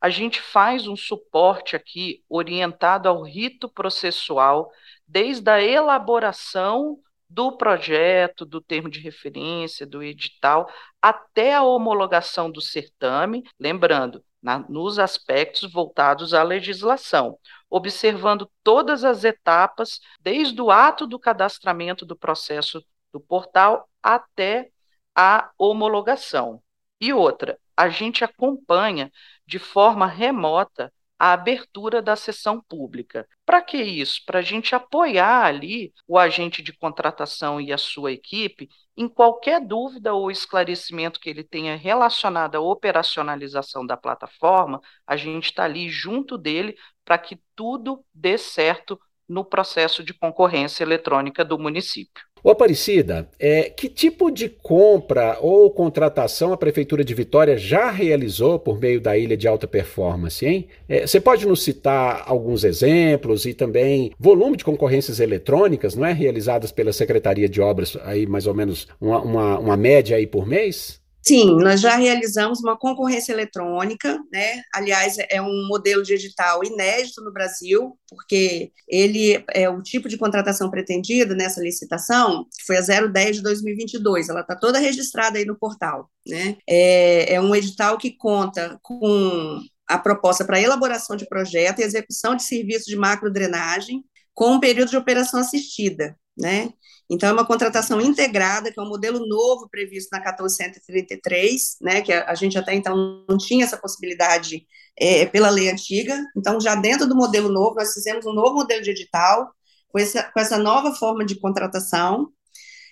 A 0.00 0.08
gente 0.08 0.40
faz 0.40 0.86
um 0.86 0.96
suporte 0.96 1.74
aqui 1.74 2.22
orientado 2.28 3.08
ao 3.08 3.22
rito 3.22 3.68
processual, 3.68 4.70
desde 5.06 5.50
a 5.50 5.60
elaboração 5.60 6.98
do 7.28 7.56
projeto, 7.56 8.46
do 8.46 8.60
termo 8.60 8.88
de 8.88 9.00
referência, 9.00 9.86
do 9.86 10.02
edital, 10.02 10.70
até 11.02 11.54
a 11.54 11.62
homologação 11.62 12.50
do 12.50 12.60
certame, 12.60 13.42
lembrando, 13.58 14.24
na, 14.40 14.60
nos 14.68 14.98
aspectos 14.98 15.70
voltados 15.72 16.32
à 16.32 16.42
legislação, 16.42 17.36
observando 17.70 18.50
todas 18.62 19.04
as 19.04 19.24
etapas, 19.24 20.00
desde 20.20 20.60
o 20.60 20.70
ato 20.70 21.06
do 21.06 21.18
cadastramento 21.18 22.04
do 22.06 22.16
processo 22.16 22.84
do 23.12 23.20
portal 23.20 23.88
até 24.02 24.70
a 25.14 25.50
homologação. 25.58 26.62
E 27.00 27.12
outra, 27.12 27.58
a 27.76 27.88
gente 27.88 28.24
acompanha 28.24 29.12
de 29.46 29.58
forma 29.58 30.06
remota 30.06 30.92
a 31.18 31.32
abertura 31.32 32.02
da 32.02 32.14
sessão 32.14 32.60
pública. 32.60 33.26
Para 33.44 33.62
que 33.62 33.78
isso? 33.78 34.20
Para 34.26 34.40
a 34.40 34.42
gente 34.42 34.74
apoiar 34.74 35.44
ali 35.44 35.92
o 36.06 36.18
agente 36.18 36.62
de 36.62 36.72
contratação 36.72 37.60
e 37.60 37.72
a 37.72 37.78
sua 37.78 38.12
equipe 38.12 38.68
em 38.96 39.08
qualquer 39.08 39.60
dúvida 39.60 40.14
ou 40.14 40.30
esclarecimento 40.30 41.20
que 41.20 41.28
ele 41.30 41.44
tenha 41.44 41.76
relacionado 41.76 42.56
à 42.56 42.60
operacionalização 42.60 43.86
da 43.86 43.96
plataforma, 43.96 44.80
a 45.06 45.16
gente 45.16 45.46
está 45.46 45.64
ali 45.64 45.88
junto 45.88 46.38
dele 46.38 46.76
para 47.04 47.18
que 47.18 47.38
tudo 47.54 48.04
dê 48.14 48.38
certo 48.38 48.98
no 49.28 49.44
processo 49.44 50.02
de 50.02 50.14
concorrência 50.14 50.84
eletrônica 50.84 51.44
do 51.44 51.58
município. 51.58 52.24
O 52.46 52.50
Aparecida, 52.50 53.28
é, 53.40 53.64
que 53.64 53.88
tipo 53.88 54.30
de 54.30 54.48
compra 54.48 55.36
ou 55.40 55.68
contratação 55.68 56.52
a 56.52 56.56
Prefeitura 56.56 57.04
de 57.04 57.12
Vitória 57.12 57.58
já 57.58 57.90
realizou 57.90 58.56
por 58.56 58.78
meio 58.78 59.00
da 59.00 59.18
ilha 59.18 59.36
de 59.36 59.48
alta 59.48 59.66
performance, 59.66 60.46
hein? 60.46 60.68
É, 60.88 61.04
você 61.04 61.20
pode 61.20 61.44
nos 61.44 61.64
citar 61.64 62.22
alguns 62.24 62.62
exemplos 62.62 63.46
e 63.46 63.52
também 63.52 64.12
volume 64.16 64.56
de 64.56 64.64
concorrências 64.64 65.18
eletrônicas, 65.18 65.96
não 65.96 66.06
é? 66.06 66.12
Realizadas 66.12 66.70
pela 66.70 66.92
Secretaria 66.92 67.48
de 67.48 67.60
Obras, 67.60 67.98
aí 68.04 68.28
mais 68.28 68.46
ou 68.46 68.54
menos 68.54 68.86
uma, 69.00 69.20
uma, 69.22 69.58
uma 69.58 69.76
média 69.76 70.16
aí 70.16 70.24
por 70.24 70.46
mês? 70.46 71.04
Sim, 71.26 71.56
nós 71.56 71.80
já 71.80 71.96
realizamos 71.96 72.60
uma 72.60 72.78
concorrência 72.78 73.32
eletrônica, 73.32 74.16
né? 74.30 74.62
Aliás, 74.72 75.16
é 75.28 75.42
um 75.42 75.66
modelo 75.66 76.04
de 76.04 76.14
edital 76.14 76.62
inédito 76.62 77.20
no 77.20 77.32
Brasil, 77.32 77.98
porque 78.08 78.70
ele 78.86 79.44
é 79.52 79.68
o 79.68 79.82
tipo 79.82 80.08
de 80.08 80.16
contratação 80.16 80.70
pretendida 80.70 81.34
nessa 81.34 81.60
licitação, 81.60 82.44
que 82.56 82.64
foi 82.64 82.76
a 82.76 83.08
010 83.08 83.36
de 83.36 83.42
2022, 83.42 84.28
ela 84.28 84.42
está 84.42 84.54
toda 84.54 84.78
registrada 84.78 85.36
aí 85.36 85.44
no 85.44 85.58
portal, 85.58 86.08
né? 86.24 86.58
É, 86.68 87.34
é 87.34 87.40
um 87.40 87.52
edital 87.56 87.98
que 87.98 88.16
conta 88.16 88.78
com 88.80 89.60
a 89.88 89.98
proposta 89.98 90.44
para 90.44 90.60
elaboração 90.60 91.16
de 91.16 91.26
projeto 91.26 91.80
e 91.80 91.82
execução 91.82 92.36
de 92.36 92.44
serviços 92.44 92.86
de 92.86 92.96
macrodrenagem 92.96 94.04
com 94.32 94.52
um 94.52 94.60
período 94.60 94.90
de 94.90 94.96
operação 94.96 95.40
assistida, 95.40 96.16
né? 96.36 96.70
Então, 97.08 97.28
é 97.28 97.32
uma 97.32 97.46
contratação 97.46 98.00
integrada, 98.00 98.70
que 98.72 98.78
é 98.78 98.82
um 98.82 98.88
modelo 98.88 99.26
novo 99.26 99.68
previsto 99.68 100.08
na 100.10 100.18
1433, 100.18 101.76
né, 101.80 102.02
que 102.02 102.12
a, 102.12 102.34
gente 102.34 102.58
até 102.58 102.74
então 102.74 103.24
não 103.28 103.38
tinha 103.38 103.64
essa 103.64 103.76
possibilidade 103.76 104.66
é, 104.98 105.24
pela 105.26 105.48
lei 105.48 105.70
antiga. 105.70 106.20
Então, 106.36 106.60
já 106.60 106.74
dentro 106.74 107.06
do 107.06 107.14
modelo 107.14 107.48
novo, 107.48 107.76
nós 107.76 107.92
fizemos 107.92 108.26
um 108.26 108.32
novo 108.32 108.54
modelo 108.54 108.82
de 108.82 108.90
edital, 108.90 109.50
com 109.88 109.98
essa, 110.00 110.24
com 110.24 110.40
essa 110.40 110.58
nova 110.58 110.94
forma 110.94 111.24
de 111.24 111.38
contratação, 111.38 112.28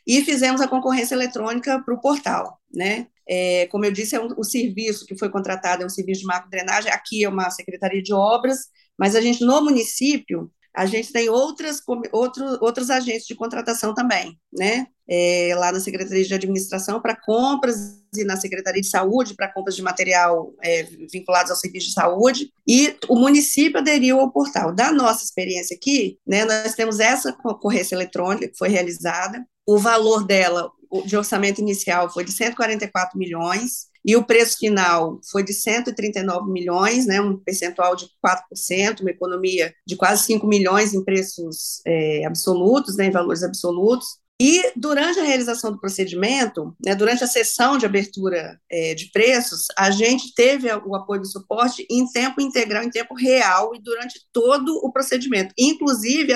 e 0.06 0.22
fizemos 0.22 0.60
a 0.60 0.68
concorrência 0.68 1.14
eletrônica 1.14 1.82
para 1.84 1.94
o 1.94 2.00
portal, 2.00 2.60
né? 2.72 3.08
É, 3.26 3.66
como 3.68 3.86
eu 3.86 3.90
disse, 3.92 4.14
é 4.14 4.20
um, 4.20 4.28
o 4.36 4.44
serviço 4.44 5.06
que 5.06 5.16
foi 5.16 5.30
contratado 5.30 5.82
é 5.82 5.86
um 5.86 5.90
serviço 5.90 6.20
de 6.20 6.26
macro 6.26 6.50
drenagem, 6.50 6.92
aqui 6.92 7.24
é 7.24 7.28
uma 7.28 7.48
secretaria 7.50 8.02
de 8.02 8.12
obras, 8.12 8.66
mas 8.98 9.16
a 9.16 9.20
gente, 9.20 9.42
no 9.42 9.62
município, 9.62 10.50
a 10.74 10.86
gente 10.86 11.12
tem 11.12 11.28
outras, 11.28 11.80
outro, 12.12 12.58
outros 12.60 12.90
agentes 12.90 13.26
de 13.26 13.34
contratação 13.34 13.94
também, 13.94 14.36
né? 14.52 14.88
É, 15.08 15.54
lá 15.56 15.70
na 15.70 15.78
Secretaria 15.78 16.24
de 16.24 16.34
Administração 16.34 17.00
para 17.00 17.14
compras 17.14 18.02
e 18.16 18.24
na 18.24 18.36
Secretaria 18.36 18.80
de 18.80 18.88
Saúde 18.88 19.34
para 19.34 19.52
compras 19.52 19.76
de 19.76 19.82
material 19.82 20.52
é, 20.62 20.82
vinculados 21.12 21.50
ao 21.50 21.56
serviço 21.56 21.88
de 21.88 21.92
saúde, 21.92 22.50
e 22.66 22.96
o 23.08 23.14
município 23.14 23.78
aderiu 23.78 24.18
ao 24.18 24.32
portal. 24.32 24.74
Da 24.74 24.90
nossa 24.90 25.22
experiência 25.22 25.76
aqui, 25.76 26.18
né, 26.26 26.44
nós 26.44 26.74
temos 26.74 26.98
essa 26.98 27.32
concorrência 27.32 27.94
eletrônica 27.94 28.48
que 28.48 28.58
foi 28.58 28.68
realizada, 28.68 29.46
o 29.66 29.78
valor 29.78 30.26
dela, 30.26 30.70
de 31.06 31.16
orçamento 31.16 31.60
inicial, 31.60 32.12
foi 32.12 32.24
de 32.24 32.32
144 32.32 33.18
milhões, 33.18 33.86
e 34.04 34.16
o 34.16 34.24
preço 34.24 34.58
final 34.58 35.18
foi 35.30 35.42
de 35.42 35.54
139 35.54 36.50
milhões, 36.52 37.06
né, 37.06 37.20
um 37.20 37.38
percentual 37.38 37.96
de 37.96 38.06
4%, 38.20 39.00
uma 39.00 39.10
economia 39.10 39.74
de 39.86 39.96
quase 39.96 40.24
5 40.24 40.46
milhões 40.46 40.92
em 40.92 41.02
preços 41.02 41.80
é, 41.86 42.24
absolutos, 42.26 42.96
né, 42.96 43.06
em 43.06 43.10
valores 43.10 43.42
absolutos. 43.42 44.22
E 44.40 44.72
durante 44.76 45.20
a 45.20 45.22
realização 45.22 45.70
do 45.70 45.80
procedimento, 45.80 46.76
né, 46.84 46.94
durante 46.94 47.22
a 47.22 47.26
sessão 47.26 47.78
de 47.78 47.86
abertura 47.86 48.60
é, 48.70 48.92
de 48.92 49.10
preços, 49.12 49.66
a 49.78 49.90
gente 49.90 50.34
teve 50.34 50.68
o 50.70 50.94
apoio 50.94 51.22
do 51.22 51.26
suporte 51.26 51.86
em 51.88 52.04
tempo 52.10 52.40
integral, 52.40 52.82
em 52.82 52.90
tempo 52.90 53.14
real 53.14 53.74
e 53.74 53.80
durante 53.80 54.20
todo 54.32 54.80
o 54.82 54.92
procedimento, 54.92 55.54
inclusive 55.56 56.32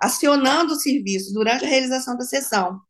acionando 0.00 0.72
o 0.72 0.80
serviço 0.80 1.32
durante 1.32 1.64
a 1.64 1.68
realização 1.68 2.16
da 2.16 2.24
sessão 2.24 2.80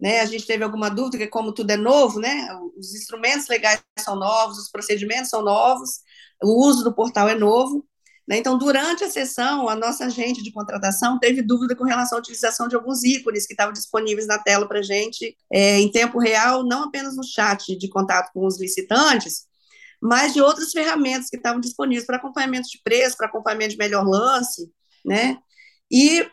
né? 0.00 0.20
A 0.20 0.24
gente 0.26 0.46
teve 0.46 0.64
alguma 0.64 0.88
dúvida, 0.88 1.18
que 1.18 1.26
como 1.26 1.52
tudo 1.52 1.70
é 1.70 1.76
novo, 1.76 2.18
né? 2.18 2.48
Os 2.76 2.94
instrumentos 2.94 3.48
legais 3.48 3.82
são 3.98 4.16
novos, 4.16 4.58
os 4.58 4.70
procedimentos 4.70 5.28
são 5.28 5.42
novos, 5.42 6.00
o 6.42 6.66
uso 6.66 6.82
do 6.82 6.94
portal 6.94 7.28
é 7.28 7.34
novo. 7.34 7.86
Né? 8.26 8.38
Então, 8.38 8.56
durante 8.56 9.02
a 9.02 9.10
sessão, 9.10 9.68
a 9.68 9.74
nossa 9.74 10.04
agente 10.04 10.40
de 10.40 10.52
contratação 10.52 11.18
teve 11.18 11.42
dúvida 11.42 11.74
com 11.74 11.84
relação 11.84 12.16
à 12.16 12.20
utilização 12.20 12.68
de 12.68 12.76
alguns 12.76 13.02
ícones 13.02 13.44
que 13.44 13.52
estavam 13.52 13.72
disponíveis 13.72 14.26
na 14.26 14.38
tela 14.38 14.68
para 14.68 14.78
a 14.78 14.82
gente 14.82 15.36
é, 15.52 15.80
em 15.80 15.90
tempo 15.90 16.18
real, 16.18 16.64
não 16.64 16.84
apenas 16.84 17.16
no 17.16 17.24
chat 17.24 17.76
de 17.76 17.88
contato 17.88 18.30
com 18.32 18.46
os 18.46 18.60
licitantes, 18.60 19.46
mas 20.00 20.32
de 20.32 20.40
outras 20.40 20.70
ferramentas 20.70 21.28
que 21.28 21.36
estavam 21.36 21.60
disponíveis 21.60 22.06
para 22.06 22.16
acompanhamento 22.16 22.68
de 22.68 22.80
preço, 22.82 23.16
para 23.16 23.26
acompanhamento 23.26 23.72
de 23.72 23.78
melhor 23.78 24.06
lance, 24.06 24.70
né? 25.04 25.36
E 25.90 26.24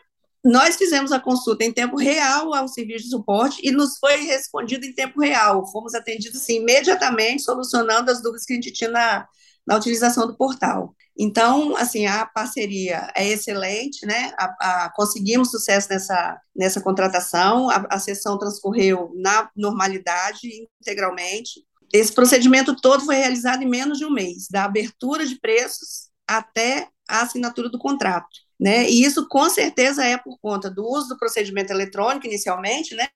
nós 0.44 0.76
fizemos 0.76 1.10
a 1.12 1.20
consulta 1.20 1.64
em 1.64 1.72
tempo 1.72 1.96
real 1.96 2.54
ao 2.54 2.68
serviço 2.68 3.04
de 3.04 3.10
suporte 3.10 3.60
e 3.62 3.72
nos 3.72 3.98
foi 3.98 4.16
respondido 4.24 4.86
em 4.86 4.94
tempo 4.94 5.20
real. 5.20 5.66
Fomos 5.70 5.94
atendidos 5.94 6.40
assim, 6.40 6.60
imediatamente, 6.60 7.42
solucionando 7.42 8.10
as 8.10 8.22
dúvidas 8.22 8.44
que 8.44 8.52
a 8.52 8.56
gente 8.56 8.72
tinha 8.72 8.90
na, 8.90 9.26
na 9.66 9.76
utilização 9.76 10.26
do 10.26 10.36
portal. 10.36 10.94
Então, 11.18 11.76
assim, 11.76 12.06
a 12.06 12.24
parceria 12.24 13.10
é 13.16 13.26
excelente, 13.26 14.06
né? 14.06 14.32
A, 14.38 14.84
a, 14.84 14.92
conseguimos 14.94 15.50
sucesso 15.50 15.88
nessa, 15.90 16.40
nessa 16.54 16.80
contratação, 16.80 17.68
a, 17.68 17.84
a 17.90 17.98
sessão 17.98 18.38
transcorreu 18.38 19.12
na 19.16 19.50
normalidade, 19.56 20.48
integralmente. 20.80 21.64
Esse 21.92 22.12
procedimento 22.12 22.76
todo 22.76 23.04
foi 23.04 23.16
realizado 23.16 23.62
em 23.62 23.68
menos 23.68 23.98
de 23.98 24.04
um 24.04 24.10
mês, 24.10 24.46
da 24.48 24.64
abertura 24.64 25.26
de 25.26 25.40
preços 25.40 26.08
até 26.26 26.88
a 27.08 27.22
assinatura 27.22 27.68
do 27.68 27.78
contrato. 27.78 28.47
Né? 28.58 28.88
E 28.88 29.04
isso 29.04 29.28
com 29.28 29.48
certeza 29.48 30.04
é 30.04 30.16
por 30.16 30.38
conta 30.40 30.68
do 30.68 30.84
uso 30.84 31.08
do 31.08 31.18
procedimento 31.18 31.72
eletrônico 31.72 32.26
inicialmente, 32.26 32.94
né? 32.94 33.06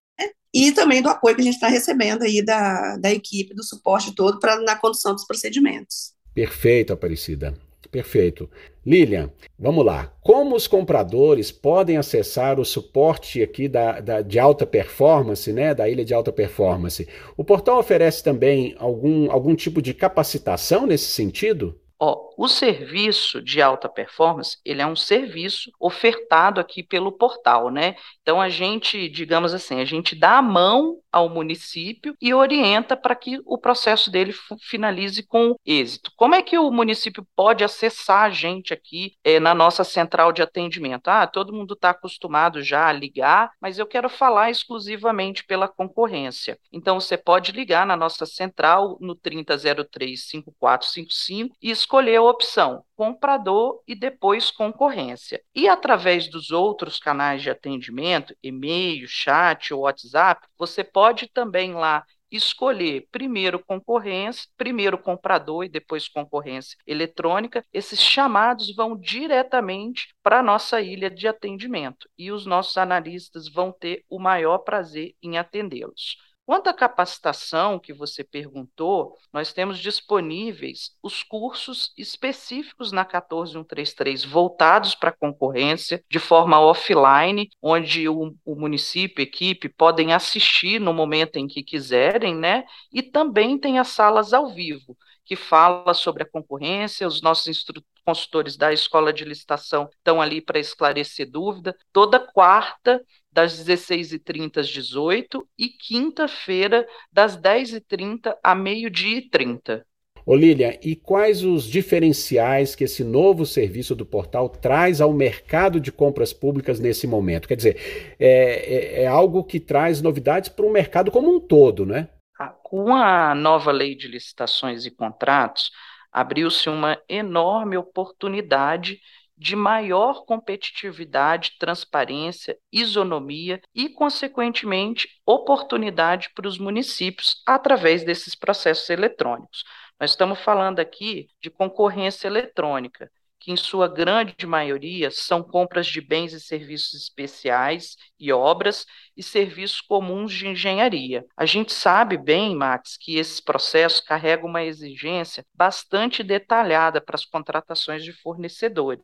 E 0.55 0.71
também 0.71 1.01
do 1.01 1.09
apoio 1.09 1.35
que 1.35 1.41
a 1.41 1.45
gente 1.45 1.55
está 1.55 1.69
recebendo 1.69 2.23
aí 2.23 2.45
da, 2.45 2.97
da 2.99 3.11
equipe, 3.11 3.55
do 3.55 3.65
suporte 3.65 4.15
todo 4.15 4.39
para 4.39 4.61
na 4.61 4.77
condução 4.77 5.15
dos 5.15 5.27
procedimentos. 5.27 6.13
Perfeito, 6.35 6.93
Aparecida. 6.93 7.55
Perfeito. 7.93 8.49
Lilian, 8.87 9.31
vamos 9.59 9.85
lá. 9.85 10.11
Como 10.23 10.57
os 10.57 10.67
compradores 10.67 11.53
podem 11.53 11.99
acessar 11.99 12.59
o 12.59 12.65
suporte 12.65 13.43
aqui 13.43 13.69
da, 13.69 14.01
da, 14.01 14.23
de 14.23 14.39
alta 14.39 14.67
performance, 14.67 15.53
né, 15.53 15.75
da 15.75 15.89
ilha 15.89 16.03
de 16.03 16.15
alta 16.15 16.33
performance? 16.33 17.07
O 17.37 17.45
portal 17.45 17.79
oferece 17.79 18.25
também 18.25 18.75
algum, 18.79 19.31
algum 19.31 19.55
tipo 19.55 19.83
de 19.83 19.93
capacitação 19.93 20.87
nesse 20.87 21.13
sentido? 21.13 21.79
Ó, 22.05 22.35
o 22.37 22.49
serviço 22.49 23.41
de 23.41 23.63
alta 23.63 23.89
performance, 23.89 24.59
ele 24.65 24.83
é 24.83 24.87
um 24.87 24.97
serviço 24.97 25.71
ofertado 25.79 26.61
aqui 26.61 26.83
pelo 26.83 27.13
portal, 27.13 27.71
né? 27.71 27.95
Então 28.23 28.41
a 28.41 28.49
gente, 28.49 29.09
digamos 29.09 29.55
assim, 29.55 29.81
a 29.81 29.85
gente 29.85 30.17
dá 30.17 30.39
a 30.39 30.43
mão 30.43 30.99
ao 31.13 31.29
município 31.29 32.17
e 32.21 32.33
orienta 32.33 32.97
para 32.97 33.15
que 33.15 33.41
o 33.45 33.59
processo 33.59 34.11
dele 34.11 34.35
finalize 34.61 35.23
com 35.23 35.55
êxito. 35.65 36.11
Como 36.17 36.35
é 36.35 36.43
que 36.43 36.59
o 36.59 36.71
município 36.71 37.27
pode 37.37 37.63
acessar 37.63 38.25
a 38.25 38.31
gente 38.31 38.73
aqui 38.73 39.15
é, 39.23 39.39
na 39.39 39.55
nossa 39.55 39.85
central 39.85 40.33
de 40.33 40.43
atendimento? 40.43 41.09
Ah, 41.09 41.27
todo 41.27 41.53
mundo 41.53 41.75
está 41.75 41.91
acostumado 41.91 42.63
já 42.63 42.87
a 42.87 42.93
ligar, 42.93 43.51
mas 43.61 43.79
eu 43.79 43.87
quero 43.87 44.09
falar 44.09 44.51
exclusivamente 44.51 45.45
pela 45.45 45.69
concorrência. 45.69 46.59
Então 46.73 46.99
você 46.99 47.17
pode 47.17 47.53
ligar 47.53 47.87
na 47.87 47.97
nossa 47.97 48.25
central 48.25 48.97
no 49.01 49.15
3003 49.15 50.29
5455 50.29 51.57
e 51.61 51.71
escolher 51.71 52.17
a 52.17 52.23
opção 52.23 52.85
comprador 53.03 53.83
e 53.85 53.97
depois 53.97 54.53
concorrência. 54.53 55.43
E 55.53 55.69
através 55.69 56.29
dos 56.31 56.53
outros 56.53 57.01
canais 57.01 57.43
de 57.43 57.51
atendimento, 57.51 58.33
e-mail, 58.41 59.09
chat 59.09 59.75
ou 59.75 59.81
WhatsApp, 59.81 60.47
você 60.57 60.85
pode 60.85 61.27
também 61.27 61.75
lá 61.75 62.05
escolher 62.31 63.09
primeiro 63.11 63.59
concorrência, 63.59 64.49
primeiro 64.57 64.97
comprador 64.97 65.65
e 65.65 65.69
depois 65.69 66.07
concorrência 66.07 66.79
eletrônica. 66.87 67.65
Esses 67.73 68.01
chamados 68.01 68.73
vão 68.73 68.97
diretamente 68.97 70.15
para 70.23 70.39
a 70.39 70.43
nossa 70.45 70.81
ilha 70.81 71.11
de 71.11 71.27
atendimento 71.27 72.09
e 72.17 72.31
os 72.31 72.47
nossos 72.47 72.79
analistas 72.79 73.49
vão 73.49 73.73
ter 73.73 74.05
o 74.09 74.21
maior 74.21 74.59
prazer 74.59 75.13
em 75.21 75.39
atendê-los. 75.39 76.17
Quanto 76.45 76.69
à 76.69 76.75
capacitação 76.75 77.79
que 77.79 77.93
você 77.93 78.25
perguntou, 78.25 79.17
nós 79.33 79.53
temos 79.53 79.79
disponíveis 79.79 80.91
os 81.01 81.23
cursos 81.23 81.93
específicos 81.97 82.91
na 82.91 83.05
14133 83.05 84.25
voltados 84.25 84.95
para 84.97 85.11
a 85.11 85.17
concorrência, 85.17 86.05
de 86.11 86.19
forma 86.19 86.61
offline, 86.61 87.49
onde 87.63 88.09
o, 88.09 88.35
o 88.45 88.57
município, 88.57 89.23
equipe, 89.23 89.69
podem 89.69 90.13
assistir 90.13 90.81
no 90.81 90.93
momento 90.93 91.37
em 91.37 91.47
que 91.47 91.63
quiserem, 91.63 92.35
né? 92.35 92.65
E 92.93 93.03
também 93.03 93.57
tem 93.57 93.79
as 93.79 93.89
salas 93.89 94.33
ao 94.33 94.53
vivo, 94.53 94.97
que 95.25 95.37
fala 95.37 95.95
sobre 95.95 96.25
a 96.25 96.29
concorrência, 96.29 97.07
os 97.07 97.23
nossos 97.23 97.47
instrutores 97.47 97.92
consultores 98.05 98.57
da 98.57 98.73
escola 98.73 99.13
de 99.13 99.25
licitação 99.25 99.89
estão 99.97 100.21
ali 100.21 100.41
para 100.41 100.59
esclarecer 100.59 101.31
dúvida. 101.31 101.77
Toda 101.93 102.21
quarta 102.21 103.03
das 103.33 103.65
16h30 103.65 104.59
às 104.59 104.69
18 104.69 105.47
e 105.59 105.69
quinta-feira, 105.69 106.87
das 107.11 107.37
10h30 107.37 108.37
a 108.43 108.55
meio-dia 108.55 109.19
e 109.19 109.29
30. 109.29 109.87
Ô 110.25 110.37
e 110.37 110.95
quais 110.95 111.43
os 111.43 111.65
diferenciais 111.65 112.77
que 112.77 112.85
esse 112.85 113.03
novo 113.03 113.45
serviço 113.45 113.95
do 113.95 114.07
portal 114.07 114.49
traz 114.49 115.01
ao 115.01 115.13
mercado 115.13 115.81
de 115.81 115.91
compras 115.91 116.33
públicas 116.33 116.79
nesse 116.79 117.09
momento? 117.09 117.49
Quer 117.49 117.57
dizer, 117.57 118.15
é, 118.21 119.01
é, 119.01 119.03
é 119.03 119.07
algo 119.07 119.43
que 119.43 119.59
traz 119.59 120.01
novidades 120.01 120.49
para 120.49 120.65
o 120.65 120.73
mercado 120.73 121.11
como 121.11 121.35
um 121.35 121.41
todo, 121.41 121.85
né? 121.85 122.09
Ah, 122.39 122.55
com 122.63 122.95
a 122.95 123.35
nova 123.35 123.73
lei 123.73 123.97
de 123.97 124.07
licitações 124.07 124.87
e 124.87 124.93
contratos, 124.93 125.73
abriu-se 126.13 126.69
uma 126.69 127.01
enorme 127.09 127.77
oportunidade 127.77 129.01
de 129.37 129.57
maior 129.57 130.25
competitividade, 130.25 131.57
transparência, 131.59 132.57
isonomia 132.71 133.61
e, 133.75 133.89
consequentemente, 133.89 135.09
oportunidade 135.27 136.31
para 136.35 136.47
os 136.47 136.59
municípios 136.59 137.43
através 137.47 138.05
desses 138.05 138.35
processos 138.37 138.89
eletrônicos. 138.91 139.65
Nós 139.99 140.11
estamos 140.11 140.39
falando 140.41 140.79
aqui 140.79 141.29
de 141.41 141.51
concorrência 141.51 142.29
eletrônica 142.29 143.11
que 143.43 143.51
em 143.51 143.57
sua 143.57 143.89
grande 143.89 144.47
maioria 144.47 145.11
são 145.11 145.43
compras 145.43 145.89
de 145.89 146.01
bens 146.01 146.33
e 146.33 146.41
serviços 146.41 146.95
especiais 146.95 147.97
e 148.19 148.33
obras 148.33 148.87
e 149.17 149.23
serviços 149.23 149.81
comuns 149.81 150.33
de 150.33 150.47
engenharia. 150.47 151.25
A 151.37 151.45
gente 151.45 151.73
sabe 151.73 152.17
bem, 152.17 152.55
Max, 152.55 152.97
que 152.97 153.17
esses 153.17 153.41
processos 153.41 154.01
carregam 154.01 154.49
uma 154.49 154.63
exigência 154.63 155.45
bastante 155.53 156.23
detalhada 156.23 157.01
para 157.01 157.17
as 157.17 157.25
contratações 157.25 158.05
de 158.05 158.13
fornecedores. 158.13 159.03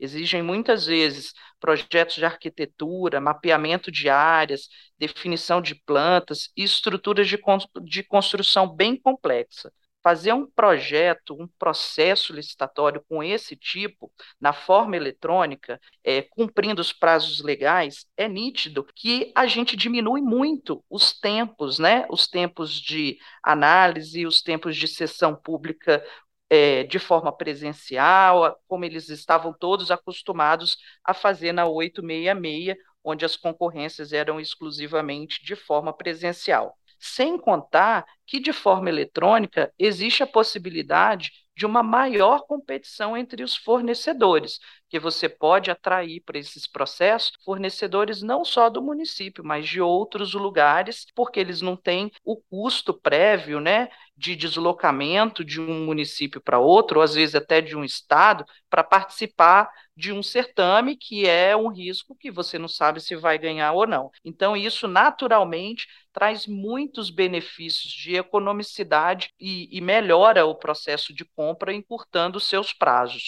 Exigem 0.00 0.42
muitas 0.42 0.86
vezes 0.86 1.32
projetos 1.60 2.16
de 2.16 2.24
arquitetura, 2.24 3.20
mapeamento 3.20 3.92
de 3.92 4.08
áreas, 4.08 4.68
definição 4.98 5.62
de 5.62 5.76
plantas 5.76 6.50
e 6.56 6.64
estruturas 6.64 7.28
de, 7.28 7.38
de 7.84 8.02
construção 8.02 8.68
bem 8.68 9.00
complexa 9.00 9.72
fazer 10.08 10.32
um 10.32 10.46
projeto, 10.46 11.34
um 11.38 11.46
processo 11.58 12.32
licitatório 12.32 13.04
com 13.10 13.22
esse 13.22 13.54
tipo, 13.54 14.10
na 14.40 14.54
forma 14.54 14.96
eletrônica, 14.96 15.78
é, 16.02 16.22
cumprindo 16.22 16.80
os 16.80 16.94
prazos 16.94 17.42
legais, 17.42 18.06
é 18.16 18.26
nítido 18.26 18.86
que 18.96 19.30
a 19.34 19.46
gente 19.46 19.76
diminui 19.76 20.22
muito 20.22 20.82
os 20.88 21.12
tempos, 21.12 21.78
né? 21.78 22.06
Os 22.08 22.26
tempos 22.26 22.72
de 22.80 23.18
análise, 23.42 24.26
os 24.26 24.40
tempos 24.40 24.78
de 24.78 24.88
sessão 24.88 25.36
pública 25.36 26.02
é, 26.48 26.84
de 26.84 26.98
forma 26.98 27.30
presencial, 27.30 28.58
como 28.66 28.86
eles 28.86 29.10
estavam 29.10 29.52
todos 29.52 29.90
acostumados 29.90 30.78
a 31.04 31.12
fazer 31.12 31.52
na 31.52 31.66
866, 31.66 32.78
onde 33.04 33.26
as 33.26 33.36
concorrências 33.36 34.14
eram 34.14 34.40
exclusivamente 34.40 35.44
de 35.44 35.54
forma 35.54 35.92
presencial. 35.92 36.77
Sem 36.98 37.38
contar 37.38 38.04
que, 38.26 38.40
de 38.40 38.52
forma 38.52 38.88
eletrônica, 38.88 39.72
existe 39.78 40.22
a 40.22 40.26
possibilidade 40.26 41.30
de 41.56 41.66
uma 41.66 41.82
maior 41.82 42.46
competição 42.46 43.16
entre 43.16 43.42
os 43.42 43.56
fornecedores, 43.56 44.58
que 44.88 44.98
você 44.98 45.28
pode 45.28 45.70
atrair 45.70 46.20
para 46.20 46.38
esses 46.38 46.66
processos 46.66 47.32
fornecedores 47.44 48.22
não 48.22 48.44
só 48.44 48.68
do 48.68 48.82
município, 48.82 49.44
mas 49.44 49.68
de 49.68 49.80
outros 49.80 50.34
lugares, 50.34 51.06
porque 51.14 51.40
eles 51.40 51.60
não 51.60 51.76
têm 51.76 52.10
o 52.24 52.36
custo 52.36 52.94
prévio, 52.94 53.60
né, 53.60 53.88
de 54.16 54.34
deslocamento 54.34 55.44
de 55.44 55.60
um 55.60 55.84
município 55.84 56.40
para 56.40 56.58
outro, 56.58 56.98
ou 56.98 57.04
às 57.04 57.14
vezes 57.14 57.34
até 57.34 57.60
de 57.60 57.76
um 57.76 57.84
estado, 57.84 58.44
para 58.68 58.82
participar 58.82 59.70
de 59.96 60.12
um 60.12 60.22
certame 60.22 60.96
que 60.96 61.26
é 61.26 61.56
um 61.56 61.68
risco 61.68 62.14
que 62.14 62.30
você 62.30 62.58
não 62.58 62.68
sabe 62.68 63.00
se 63.00 63.16
vai 63.16 63.38
ganhar 63.38 63.72
ou 63.72 63.86
não. 63.86 64.10
Então, 64.24 64.56
isso 64.56 64.86
naturalmente 64.86 65.86
traz 66.12 66.46
muitos 66.46 67.10
benefícios 67.10 67.92
de 67.92 68.16
economicidade 68.16 69.30
e, 69.40 69.68
e 69.76 69.80
melhora 69.80 70.46
o 70.46 70.54
processo 70.54 71.14
de 71.14 71.24
compra, 71.24 71.72
encurtando 71.72 72.40
seus 72.40 72.72
prazos. 72.72 73.24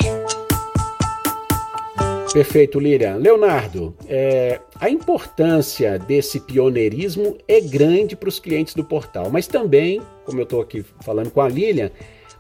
Perfeito, 2.33 2.79
Lilian. 2.79 3.17
Leonardo, 3.17 3.95
é, 4.09 4.61
a 4.77 4.89
importância 4.89 5.99
desse 5.99 6.39
pioneirismo 6.41 7.37
é 7.49 7.61
grande 7.61 8.15
para 8.15 8.29
os 8.29 8.39
clientes 8.39 8.73
do 8.75 8.85
portal, 8.85 9.29
mas 9.31 9.49
também, 9.49 10.01
como 10.25 10.39
eu 10.39 10.45
estou 10.45 10.61
aqui 10.61 10.85
falando 11.01 11.31
com 11.31 11.41
a 11.41 11.49
Lilian, 11.49 11.91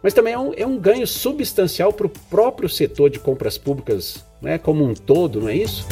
mas 0.02 0.14
também 0.14 0.32
é 0.32 0.38
um, 0.38 0.54
é 0.54 0.66
um 0.66 0.78
ganho 0.78 1.06
substancial 1.06 1.92
para 1.92 2.06
o 2.06 2.10
próprio 2.30 2.68
setor 2.68 3.10
de 3.10 3.18
compras 3.18 3.58
públicas 3.58 4.24
né, 4.40 4.58
como 4.58 4.84
um 4.84 4.94
todo, 4.94 5.40
não 5.40 5.48
é 5.48 5.56
isso? 5.56 5.86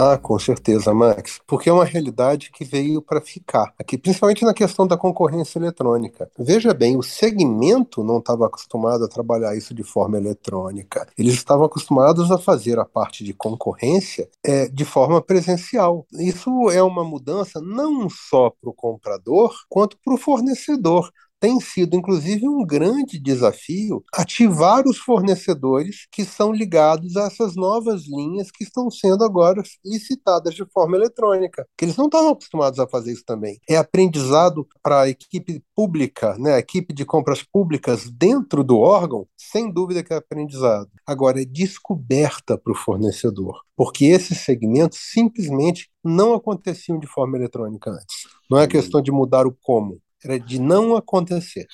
Ah, 0.00 0.16
com 0.16 0.38
certeza, 0.38 0.94
Max, 0.94 1.40
porque 1.44 1.68
é 1.68 1.72
uma 1.72 1.84
realidade 1.84 2.52
que 2.52 2.64
veio 2.64 3.02
para 3.02 3.20
ficar, 3.20 3.74
aqui, 3.76 3.98
principalmente 3.98 4.44
na 4.44 4.54
questão 4.54 4.86
da 4.86 4.96
concorrência 4.96 5.58
eletrônica. 5.58 6.30
Veja 6.38 6.72
bem, 6.72 6.96
o 6.96 7.02
segmento 7.02 8.04
não 8.04 8.18
estava 8.18 8.46
acostumado 8.46 9.04
a 9.04 9.08
trabalhar 9.08 9.56
isso 9.56 9.74
de 9.74 9.82
forma 9.82 10.16
eletrônica. 10.16 11.04
Eles 11.18 11.34
estavam 11.34 11.64
acostumados 11.66 12.30
a 12.30 12.38
fazer 12.38 12.78
a 12.78 12.84
parte 12.84 13.24
de 13.24 13.34
concorrência 13.34 14.28
é, 14.44 14.68
de 14.68 14.84
forma 14.84 15.20
presencial. 15.20 16.06
Isso 16.12 16.70
é 16.70 16.80
uma 16.80 17.02
mudança 17.02 17.60
não 17.60 18.08
só 18.08 18.50
para 18.50 18.70
o 18.70 18.74
comprador, 18.74 19.52
quanto 19.68 19.98
para 19.98 20.14
o 20.14 20.18
fornecedor 20.18 21.10
tem 21.40 21.60
sido, 21.60 21.96
inclusive, 21.96 22.48
um 22.48 22.64
grande 22.64 23.18
desafio 23.18 24.02
ativar 24.12 24.86
os 24.86 24.98
fornecedores 24.98 26.06
que 26.10 26.24
são 26.24 26.52
ligados 26.52 27.16
a 27.16 27.26
essas 27.26 27.54
novas 27.54 28.06
linhas 28.06 28.50
que 28.50 28.64
estão 28.64 28.90
sendo 28.90 29.24
agora 29.24 29.62
licitadas 29.84 30.54
de 30.54 30.64
forma 30.72 30.96
eletrônica, 30.96 31.66
que 31.76 31.84
eles 31.84 31.96
não 31.96 32.06
estavam 32.06 32.30
acostumados 32.30 32.78
a 32.78 32.88
fazer 32.88 33.12
isso 33.12 33.24
também. 33.24 33.58
É 33.68 33.76
aprendizado 33.76 34.66
para 34.82 35.02
a 35.02 35.08
equipe 35.08 35.62
pública, 35.74 36.36
né, 36.38 36.54
a 36.54 36.58
equipe 36.58 36.92
de 36.92 37.04
compras 37.04 37.42
públicas 37.42 38.10
dentro 38.10 38.64
do 38.64 38.78
órgão, 38.78 39.26
sem 39.36 39.72
dúvida 39.72 40.02
que 40.02 40.12
é 40.12 40.16
aprendizado. 40.16 40.90
Agora, 41.06 41.40
é 41.40 41.44
descoberta 41.44 42.58
para 42.58 42.72
o 42.72 42.76
fornecedor, 42.76 43.62
porque 43.76 44.06
esses 44.06 44.38
segmentos 44.40 44.98
simplesmente 45.12 45.88
não 46.04 46.34
aconteciam 46.34 46.98
de 46.98 47.06
forma 47.06 47.36
eletrônica 47.36 47.90
antes. 47.90 48.26
Não 48.50 48.58
é 48.58 48.66
questão 48.66 49.00
de 49.00 49.12
mudar 49.12 49.46
o 49.46 49.56
como, 49.62 50.00
era 50.24 50.38
de 50.38 50.60
não 50.60 50.96
acontecer. 50.96 51.66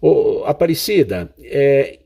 Ô, 0.00 0.44
Aparecida, 0.44 1.34
é, 1.40 2.00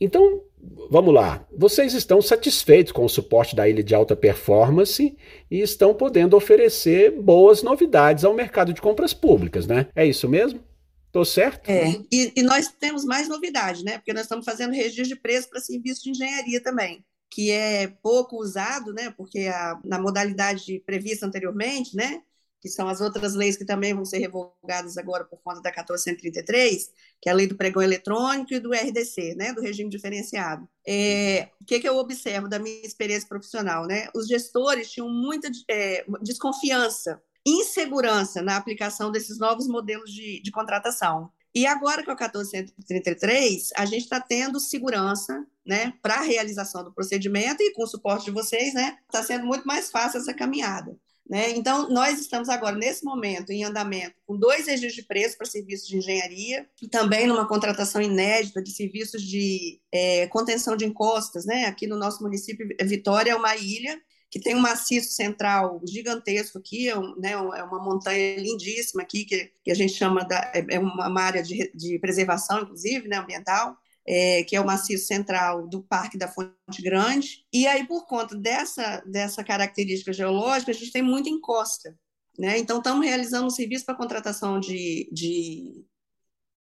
então 0.00 0.42
vamos 0.90 1.14
lá. 1.14 1.46
Vocês 1.56 1.94
estão 1.94 2.20
satisfeitos 2.20 2.92
com 2.92 3.04
o 3.04 3.08
suporte 3.08 3.54
da 3.54 3.68
ilha 3.68 3.82
de 3.82 3.94
alta 3.94 4.16
performance 4.16 5.16
e 5.50 5.60
estão 5.60 5.94
podendo 5.94 6.36
oferecer 6.36 7.10
boas 7.20 7.62
novidades 7.62 8.24
ao 8.24 8.34
mercado 8.34 8.72
de 8.72 8.80
compras 8.80 9.14
públicas, 9.14 9.66
né? 9.66 9.86
É 9.94 10.06
isso 10.06 10.28
mesmo? 10.28 10.60
Estou 11.06 11.24
certo? 11.24 11.68
É, 11.68 11.90
e, 12.12 12.32
e, 12.36 12.42
nós 12.42 12.68
temos 12.68 13.04
mais 13.04 13.28
novidade, 13.28 13.84
né? 13.84 13.98
Porque 13.98 14.12
nós 14.12 14.22
estamos 14.22 14.44
fazendo 14.44 14.72
registro 14.72 15.08
de 15.08 15.16
preço 15.16 15.50
para 15.50 15.60
serviço 15.60 16.04
de 16.04 16.10
engenharia 16.10 16.62
também, 16.62 17.04
que 17.28 17.50
é 17.50 17.88
pouco 18.00 18.36
usado, 18.36 18.92
né? 18.92 19.12
Porque 19.16 19.40
a, 19.40 19.76
na 19.84 19.98
modalidade 19.98 20.80
prevista 20.86 21.26
anteriormente, 21.26 21.96
né? 21.96 22.22
Que 22.60 22.68
são 22.68 22.88
as 22.88 23.00
outras 23.00 23.34
leis 23.34 23.56
que 23.56 23.64
também 23.64 23.94
vão 23.94 24.04
ser 24.04 24.18
revogadas 24.18 24.98
agora 24.98 25.24
por 25.24 25.40
conta 25.42 25.62
da 25.62 25.70
1433, 25.70 26.90
que 27.20 27.28
é 27.28 27.32
a 27.32 27.34
lei 27.34 27.46
do 27.46 27.56
pregão 27.56 27.82
eletrônico 27.82 28.52
e 28.52 28.60
do 28.60 28.72
RDC, 28.72 29.34
né, 29.34 29.52
do 29.52 29.62
regime 29.62 29.88
diferenciado. 29.88 30.68
É, 30.86 31.48
o 31.60 31.64
que, 31.64 31.80
que 31.80 31.88
eu 31.88 31.96
observo 31.96 32.48
da 32.48 32.58
minha 32.58 32.86
experiência 32.86 33.28
profissional? 33.28 33.86
Né? 33.86 34.08
Os 34.14 34.28
gestores 34.28 34.90
tinham 34.90 35.08
muita 35.08 35.50
é, 35.68 36.04
desconfiança, 36.22 37.20
insegurança 37.46 38.42
na 38.42 38.56
aplicação 38.56 39.10
desses 39.10 39.38
novos 39.38 39.66
modelos 39.66 40.12
de, 40.12 40.42
de 40.42 40.50
contratação. 40.50 41.30
E 41.54 41.66
agora 41.66 42.04
com 42.04 42.12
a 42.12 42.14
1433, 42.14 43.70
a 43.76 43.84
gente 43.84 44.02
está 44.02 44.20
tendo 44.20 44.60
segurança 44.60 45.44
né, 45.66 45.92
para 46.00 46.16
a 46.16 46.22
realização 46.22 46.84
do 46.84 46.92
procedimento 46.92 47.62
e 47.62 47.72
com 47.72 47.82
o 47.82 47.86
suporte 47.86 48.26
de 48.26 48.30
vocês, 48.30 48.72
né, 48.72 48.98
está 49.06 49.22
sendo 49.22 49.46
muito 49.46 49.66
mais 49.66 49.90
fácil 49.90 50.20
essa 50.20 50.32
caminhada. 50.32 50.96
Né? 51.30 51.50
Então, 51.50 51.88
nós 51.88 52.18
estamos 52.18 52.48
agora, 52.48 52.74
nesse 52.74 53.04
momento, 53.04 53.52
em 53.52 53.62
andamento, 53.62 54.16
com 54.26 54.36
dois 54.36 54.66
registros 54.66 54.94
de 54.94 55.04
preço 55.04 55.38
para 55.38 55.46
serviços 55.46 55.86
de 55.86 55.96
engenharia, 55.96 56.68
e 56.82 56.88
também 56.88 57.28
numa 57.28 57.46
contratação 57.46 58.02
inédita 58.02 58.60
de 58.60 58.72
serviços 58.72 59.22
de 59.22 59.80
é, 59.92 60.26
contenção 60.26 60.76
de 60.76 60.84
encostas. 60.84 61.46
Né? 61.46 61.66
Aqui 61.66 61.86
no 61.86 61.96
nosso 61.96 62.20
município, 62.20 62.66
Vitória 62.82 63.30
é 63.30 63.36
uma 63.36 63.54
ilha 63.54 63.96
que 64.28 64.40
tem 64.40 64.56
um 64.56 64.60
maciço 64.60 65.12
central 65.12 65.80
gigantesco 65.86 66.58
aqui, 66.58 66.88
é, 66.88 66.96
né, 67.16 67.32
é 67.32 67.62
uma 67.62 67.82
montanha 67.82 68.36
lindíssima 68.36 69.02
aqui, 69.02 69.24
que, 69.24 69.52
que 69.62 69.70
a 69.70 69.74
gente 69.74 69.92
chama 69.92 70.24
da, 70.24 70.50
é, 70.52 70.64
é 70.68 70.78
uma 70.80 71.20
área 71.20 71.42
de, 71.44 71.70
de 71.74 71.98
preservação, 72.00 72.62
inclusive, 72.62 73.06
né, 73.06 73.18
ambiental, 73.18 73.76
é, 74.06 74.42
que 74.44 74.56
é 74.56 74.60
o 74.60 74.66
maciço 74.66 75.06
central 75.06 75.68
do 75.68 75.82
Parque 75.82 76.18
da 76.18 76.28
Fonte 76.28 76.82
Grande. 76.82 77.46
E 77.52 77.66
aí, 77.66 77.86
por 77.86 78.06
conta 78.06 78.36
dessa, 78.36 79.02
dessa 79.06 79.44
característica 79.44 80.12
geológica, 80.12 80.70
a 80.70 80.74
gente 80.74 80.92
tem 80.92 81.02
muita 81.02 81.28
encosta. 81.28 81.96
Né? 82.38 82.58
Então, 82.58 82.78
estamos 82.78 83.04
realizando 83.04 83.46
um 83.46 83.50
serviço 83.50 83.84
para 83.84 83.94
contratação 83.94 84.58
de, 84.58 85.08
de 85.12 85.84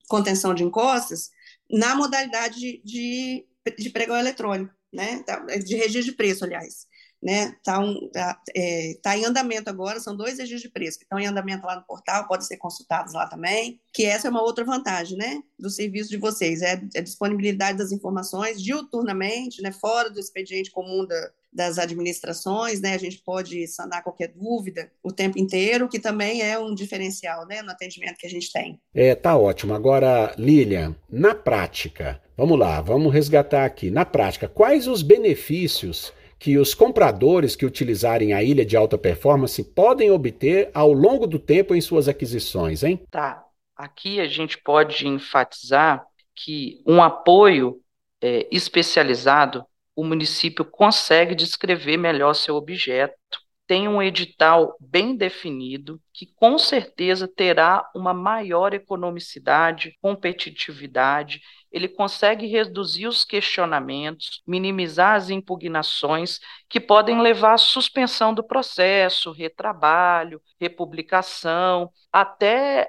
contenção 0.08 0.54
de 0.54 0.64
encostas 0.64 1.30
na 1.70 1.94
modalidade 1.94 2.80
de, 2.84 3.46
de, 3.78 3.90
pregão 3.90 4.16
eletrônico, 4.16 4.72
né? 4.92 5.22
de 5.64 5.76
registro 5.76 6.12
de 6.12 6.16
preço, 6.16 6.44
aliás 6.44 6.86
né? 7.26 7.56
Está 7.58 7.80
um, 7.80 8.08
tá, 8.10 8.40
é, 8.54 8.96
tá 9.02 9.18
em 9.18 9.24
andamento 9.24 9.68
agora, 9.68 9.98
são 9.98 10.16
dois 10.16 10.38
registros 10.38 10.62
de 10.62 10.68
preço 10.68 10.96
que 10.96 11.04
estão 11.04 11.18
em 11.18 11.26
andamento 11.26 11.66
lá 11.66 11.74
no 11.74 11.82
portal, 11.82 12.28
podem 12.28 12.46
ser 12.46 12.56
consultados 12.56 13.14
lá 13.14 13.26
também, 13.26 13.80
que 13.92 14.04
essa 14.04 14.28
é 14.28 14.30
uma 14.30 14.44
outra 14.44 14.64
vantagem, 14.64 15.18
né? 15.18 15.42
Do 15.58 15.68
serviço 15.68 16.08
de 16.08 16.18
vocês, 16.18 16.62
é 16.62 16.80
a 16.96 17.00
disponibilidade 17.00 17.78
das 17.78 17.90
informações 17.90 18.62
diuturnamente, 18.62 19.60
né? 19.60 19.72
Fora 19.72 20.08
do 20.08 20.20
expediente 20.20 20.70
comum 20.70 21.04
da, 21.04 21.30
das 21.52 21.80
administrações, 21.80 22.80
né? 22.80 22.94
A 22.94 22.98
gente 22.98 23.18
pode 23.18 23.66
sanar 23.66 24.04
qualquer 24.04 24.28
dúvida 24.28 24.88
o 25.02 25.10
tempo 25.10 25.36
inteiro, 25.36 25.88
que 25.88 25.98
também 25.98 26.42
é 26.42 26.56
um 26.56 26.76
diferencial, 26.76 27.44
né? 27.44 27.60
No 27.60 27.72
atendimento 27.72 28.18
que 28.18 28.26
a 28.28 28.30
gente 28.30 28.52
tem. 28.52 28.80
É, 28.94 29.16
tá 29.16 29.36
ótimo. 29.36 29.74
Agora, 29.74 30.32
Lilian, 30.38 30.94
na 31.10 31.34
prática, 31.34 32.22
vamos 32.36 32.56
lá, 32.56 32.80
vamos 32.80 33.12
resgatar 33.12 33.64
aqui. 33.64 33.90
Na 33.90 34.04
prática, 34.04 34.46
quais 34.46 34.86
os 34.86 35.02
benefícios 35.02 36.12
que 36.38 36.58
os 36.58 36.74
compradores 36.74 37.56
que 37.56 37.64
utilizarem 37.64 38.32
a 38.32 38.42
ilha 38.42 38.64
de 38.64 38.76
alta 38.76 38.98
performance 38.98 39.62
podem 39.62 40.10
obter 40.10 40.70
ao 40.74 40.92
longo 40.92 41.26
do 41.26 41.38
tempo 41.38 41.74
em 41.74 41.80
suas 41.80 42.08
aquisições, 42.08 42.82
hein? 42.82 43.00
Tá. 43.10 43.42
Aqui 43.76 44.20
a 44.20 44.26
gente 44.26 44.56
pode 44.58 45.06
enfatizar 45.06 46.06
que 46.34 46.82
um 46.86 47.02
apoio 47.02 47.80
é, 48.22 48.46
especializado, 48.50 49.64
o 49.94 50.04
município 50.04 50.64
consegue 50.64 51.34
descrever 51.34 51.96
melhor 51.96 52.34
seu 52.34 52.54
objeto, 52.54 53.38
tem 53.66 53.88
um 53.88 54.00
edital 54.00 54.76
bem 54.78 55.16
definido, 55.16 56.00
que 56.12 56.26
com 56.36 56.56
certeza 56.58 57.26
terá 57.26 57.90
uma 57.94 58.14
maior 58.14 58.72
economicidade, 58.72 59.96
competitividade 60.00 61.40
ele 61.76 61.88
consegue 61.88 62.46
reduzir 62.46 63.06
os 63.06 63.22
questionamentos, 63.22 64.42
minimizar 64.46 65.14
as 65.14 65.28
impugnações 65.28 66.40
que 66.70 66.80
podem 66.80 67.20
levar 67.20 67.52
à 67.54 67.58
suspensão 67.58 68.32
do 68.32 68.42
processo, 68.42 69.30
retrabalho, 69.30 70.40
republicação, 70.58 71.90
até 72.10 72.88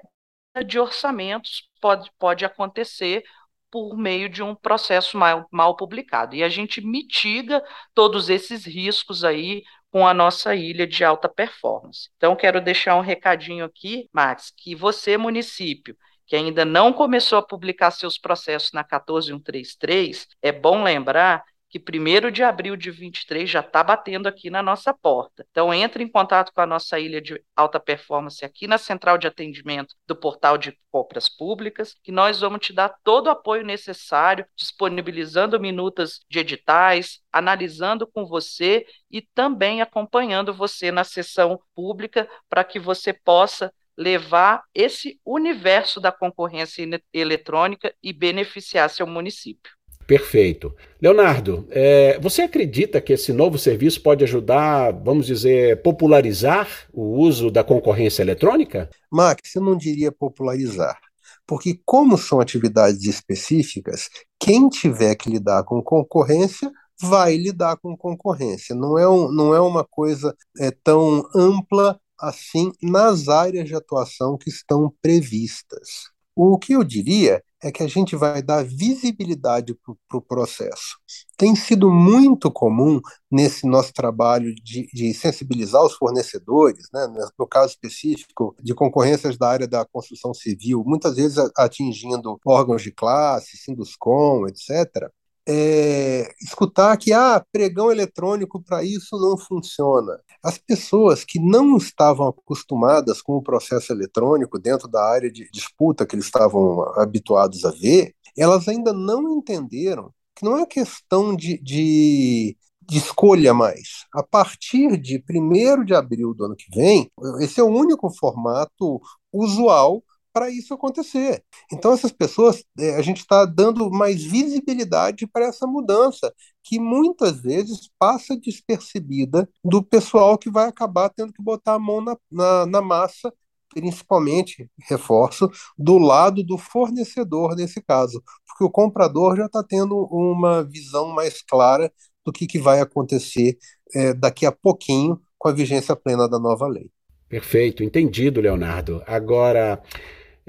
de 0.65 0.79
orçamentos 0.79 1.69
pode, 1.81 2.09
pode 2.17 2.45
acontecer 2.45 3.23
por 3.69 3.97
meio 3.97 4.29
de 4.29 4.41
um 4.41 4.55
processo 4.55 5.17
mal, 5.17 5.45
mal 5.51 5.75
publicado. 5.75 6.35
E 6.35 6.41
a 6.43 6.49
gente 6.49 6.79
mitiga 6.79 7.61
todos 7.93 8.29
esses 8.29 8.65
riscos 8.65 9.23
aí 9.23 9.63
com 9.91 10.05
a 10.05 10.13
nossa 10.13 10.55
ilha 10.55 10.85
de 10.85 11.03
alta 11.03 11.29
performance. 11.29 12.09
Então, 12.17 12.35
quero 12.35 12.61
deixar 12.61 12.95
um 12.95 13.01
recadinho 13.01 13.65
aqui, 13.65 14.09
Max, 14.11 14.51
que 14.55 14.75
você, 14.75 15.17
município, 15.17 15.95
que 16.25 16.35
ainda 16.35 16.65
não 16.65 16.91
começou 16.91 17.39
a 17.39 17.41
publicar 17.45 17.91
seus 17.91 18.17
processos 18.17 18.71
na 18.73 18.83
14133, 18.83 20.27
é 20.41 20.51
bom 20.51 20.83
lembrar 20.83 21.43
que 21.69 21.79
1 21.79 22.31
de 22.31 22.43
abril 22.43 22.75
de 22.75 22.89
23 22.89 23.49
já 23.49 23.59
está 23.59 23.83
batendo 23.83 24.27
aqui 24.27 24.49
na 24.49 24.63
nossa 24.63 24.93
porta. 24.93 25.45
Então, 25.51 25.73
entre 25.73 26.03
em 26.03 26.07
contato 26.07 26.51
com 26.53 26.61
a 26.61 26.65
nossa 26.65 26.99
ilha 26.99 27.21
de 27.21 27.41
alta 27.55 27.79
performance 27.79 28.43
aqui 28.43 28.67
na 28.67 28.77
central 28.77 29.17
de 29.17 29.27
atendimento 29.27 29.95
do 30.07 30.15
portal 30.15 30.57
de 30.57 30.77
compras 30.91 31.27
públicas, 31.29 31.95
que 32.03 32.11
nós 32.11 32.39
vamos 32.39 32.65
te 32.65 32.73
dar 32.73 32.89
todo 33.03 33.27
o 33.27 33.31
apoio 33.31 33.63
necessário, 33.63 34.45
disponibilizando 34.55 35.59
minutas 35.59 36.19
de 36.29 36.39
editais, 36.39 37.19
analisando 37.31 38.07
com 38.07 38.25
você 38.25 38.85
e 39.11 39.21
também 39.21 39.81
acompanhando 39.81 40.53
você 40.53 40.91
na 40.91 41.03
sessão 41.03 41.59
pública 41.75 42.29
para 42.49 42.63
que 42.63 42.79
você 42.79 43.13
possa 43.13 43.71
levar 43.97 44.63
esse 44.73 45.19
universo 45.25 45.99
da 45.99 46.11
concorrência 46.11 46.87
eletrônica 47.11 47.93
e 48.01 48.13
beneficiar 48.13 48.89
seu 48.89 49.07
município. 49.07 49.76
Perfeito. 50.07 50.73
Leonardo, 51.01 51.67
é, 51.69 52.17
você 52.19 52.41
acredita 52.41 53.01
que 53.01 53.11
esse 53.11 53.33
novo 53.33 53.57
serviço 53.59 54.01
pode 54.01 54.23
ajudar, 54.23 54.91
vamos 54.91 55.25
dizer, 55.25 55.81
popularizar 55.81 56.87
o 56.93 57.19
uso 57.19 57.51
da 57.51 57.61
concorrência 57.61 58.21
eletrônica? 58.21 58.89
Max, 59.11 59.53
eu 59.53 59.61
não 59.61 59.75
diria 59.75 60.09
popularizar, 60.09 60.97
porque 61.45 61.81
como 61.85 62.17
são 62.17 62.39
atividades 62.39 63.03
específicas, 63.03 64.09
quem 64.39 64.69
tiver 64.69 65.13
que 65.15 65.29
lidar 65.29 65.65
com 65.65 65.83
concorrência 65.83 66.71
vai 67.01 67.35
lidar 67.35 67.75
com 67.75 67.95
concorrência. 67.95 68.73
Não 68.73 68.97
é, 68.97 69.07
um, 69.07 69.29
não 69.29 69.53
é 69.53 69.59
uma 69.59 69.83
coisa 69.83 70.33
é, 70.57 70.71
tão 70.71 71.27
ampla 71.35 71.99
assim 72.17 72.71
nas 72.81 73.27
áreas 73.27 73.67
de 73.67 73.75
atuação 73.75 74.37
que 74.37 74.49
estão 74.49 74.91
previstas. 75.01 76.15
O 76.39 76.55
que 76.59 76.73
eu 76.73 76.83
diria 76.83 77.43
é 77.63 77.71
que 77.71 77.81
a 77.81 77.87
gente 77.87 78.15
vai 78.15 78.43
dar 78.43 78.63
visibilidade 78.63 79.73
para 79.73 79.91
o 79.91 79.97
pro 80.07 80.21
processo. 80.21 80.99
Tem 81.35 81.55
sido 81.55 81.89
muito 81.89 82.51
comum 82.51 83.01
nesse 83.31 83.65
nosso 83.65 83.91
trabalho 83.91 84.53
de, 84.53 84.87
de, 84.93 85.15
sensibilizar 85.15 85.83
os 85.83 85.93
fornecedores, 85.93 86.87
né, 86.93 87.07
no 87.39 87.47
caso 87.47 87.71
específico 87.71 88.55
de 88.61 88.75
concorrências 88.75 89.35
da 89.35 89.49
área 89.49 89.67
da 89.67 89.83
construção 89.83 90.31
civil, 90.31 90.83
muitas 90.85 91.15
vezes 91.15 91.39
atingindo 91.57 92.39
órgãos 92.45 92.83
de 92.83 92.91
classe, 92.91 93.57
Sinduscom, 93.57 94.45
etc., 94.47 95.09
é, 95.47 96.29
escutar 96.41 96.97
que 96.97 97.13
ah, 97.13 97.43
pregão 97.51 97.89
eletrônico 97.89 98.61
para 98.61 98.83
isso 98.83 99.17
não 99.17 99.37
funciona. 99.37 100.19
As 100.43 100.57
pessoas 100.57 101.23
que 101.23 101.39
não 101.39 101.77
estavam 101.77 102.27
acostumadas 102.27 103.21
com 103.21 103.37
o 103.37 103.41
processo 103.41 103.93
eletrônico 103.93 104.59
dentro 104.59 104.89
da 104.89 105.03
área 105.03 105.31
de 105.31 105.49
disputa 105.51 106.05
que 106.05 106.15
eles 106.15 106.25
estavam 106.25 106.81
habituados 106.99 107.63
a 107.63 107.71
ver, 107.71 108.13
elas 108.37 108.67
ainda 108.67 108.91
não 108.91 109.37
entenderam 109.37 110.11
que 110.35 110.45
não 110.45 110.57
é 110.59 110.65
questão 110.65 111.35
de, 111.35 111.57
de, 111.59 112.55
de 112.81 112.97
escolha 112.97 113.53
mais. 113.53 114.05
A 114.13 114.21
partir 114.21 114.97
de 114.97 115.23
1 115.27 115.85
de 115.85 115.95
abril 115.95 116.33
do 116.33 116.45
ano 116.45 116.55
que 116.55 116.69
vem, 116.75 117.09
esse 117.39 117.59
é 117.59 117.63
o 117.63 117.67
único 117.67 118.09
formato 118.09 119.01
usual 119.33 120.03
para 120.37 120.51
isso 120.51 120.71
acontecer. 120.71 121.43
Então, 121.73 121.91
essas 121.93 122.11
pessoas, 122.11 122.63
é, 122.77 122.95
a 122.95 123.01
gente 123.01 123.21
está 123.21 123.43
dando 123.43 123.89
mais 123.89 124.23
visibilidade 124.23 125.25
para 125.25 125.47
essa 125.47 125.65
mudança, 125.65 126.31
que 126.63 126.79
muitas 126.79 127.41
vezes 127.41 127.89
passa 127.97 128.37
despercebida 128.37 129.49
do 129.65 129.81
pessoal 129.81 130.37
que 130.37 130.51
vai 130.51 130.67
acabar 130.67 131.09
tendo 131.09 131.33
que 131.33 131.41
botar 131.41 131.73
a 131.73 131.79
mão 131.79 132.01
na, 132.01 132.15
na, 132.31 132.65
na 132.67 132.81
massa 132.81 133.33
principalmente, 133.73 134.69
reforço, 134.87 135.51
do 135.77 135.97
lado 135.97 136.43
do 136.43 136.57
fornecedor 136.57 137.55
nesse 137.55 137.81
caso, 137.81 138.23
porque 138.47 138.63
o 138.63 138.71
comprador 138.71 139.35
já 139.35 139.45
está 139.45 139.61
tendo 139.61 140.07
uma 140.09 140.63
visão 140.63 141.09
mais 141.09 141.41
clara 141.41 141.91
do 142.25 142.31
que, 142.31 142.47
que 142.47 142.57
vai 142.57 142.79
acontecer 142.79 143.57
é, 143.93 144.13
daqui 144.13 144.45
a 144.45 144.51
pouquinho 144.51 145.19
com 145.37 145.49
a 145.49 145.51
vigência 145.51 145.95
plena 145.95 146.29
da 146.29 146.39
nova 146.39 146.65
lei. 146.65 146.89
Perfeito, 147.29 147.83
entendido, 147.83 148.39
Leonardo. 148.39 149.03
Agora, 149.05 149.81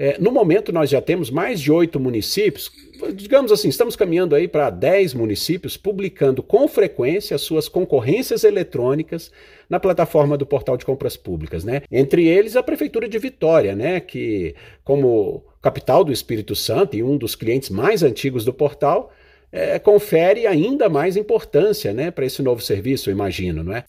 é, 0.01 0.17
no 0.17 0.31
momento, 0.31 0.71
nós 0.71 0.89
já 0.89 1.01
temos 1.01 1.29
mais 1.29 1.59
de 1.59 1.69
oito 1.69 1.99
municípios, 1.99 2.71
digamos 3.13 3.51
assim, 3.51 3.67
estamos 3.67 3.97
caminhando 3.97 4.33
aí 4.33 4.47
para 4.47 4.69
dez 4.69 5.13
municípios 5.13 5.75
publicando 5.75 6.41
com 6.41 6.69
frequência 6.69 7.35
as 7.35 7.41
suas 7.41 7.67
concorrências 7.67 8.45
eletrônicas 8.45 9.29
na 9.69 9.77
plataforma 9.77 10.37
do 10.37 10.45
Portal 10.45 10.77
de 10.77 10.85
Compras 10.85 11.17
Públicas, 11.17 11.65
né? 11.65 11.81
Entre 11.91 12.25
eles 12.25 12.55
a 12.55 12.63
Prefeitura 12.63 13.09
de 13.09 13.19
Vitória, 13.19 13.75
né? 13.75 13.99
Que, 13.99 14.55
como 14.85 15.43
capital 15.61 16.05
do 16.05 16.13
Espírito 16.13 16.55
Santo 16.55 16.95
e 16.95 17.03
um 17.03 17.17
dos 17.17 17.35
clientes 17.35 17.69
mais 17.69 18.01
antigos 18.01 18.45
do 18.45 18.53
portal, 18.53 19.11
é, 19.51 19.79
confere 19.79 20.45
ainda 20.45 20.89
mais 20.89 21.17
importância 21.17 21.93
né, 21.93 22.11
para 22.11 22.25
esse 22.25 22.41
novo 22.41 22.61
serviço, 22.61 23.09
imagino, 23.09 23.63
não 23.63 23.75
é? 23.75 23.83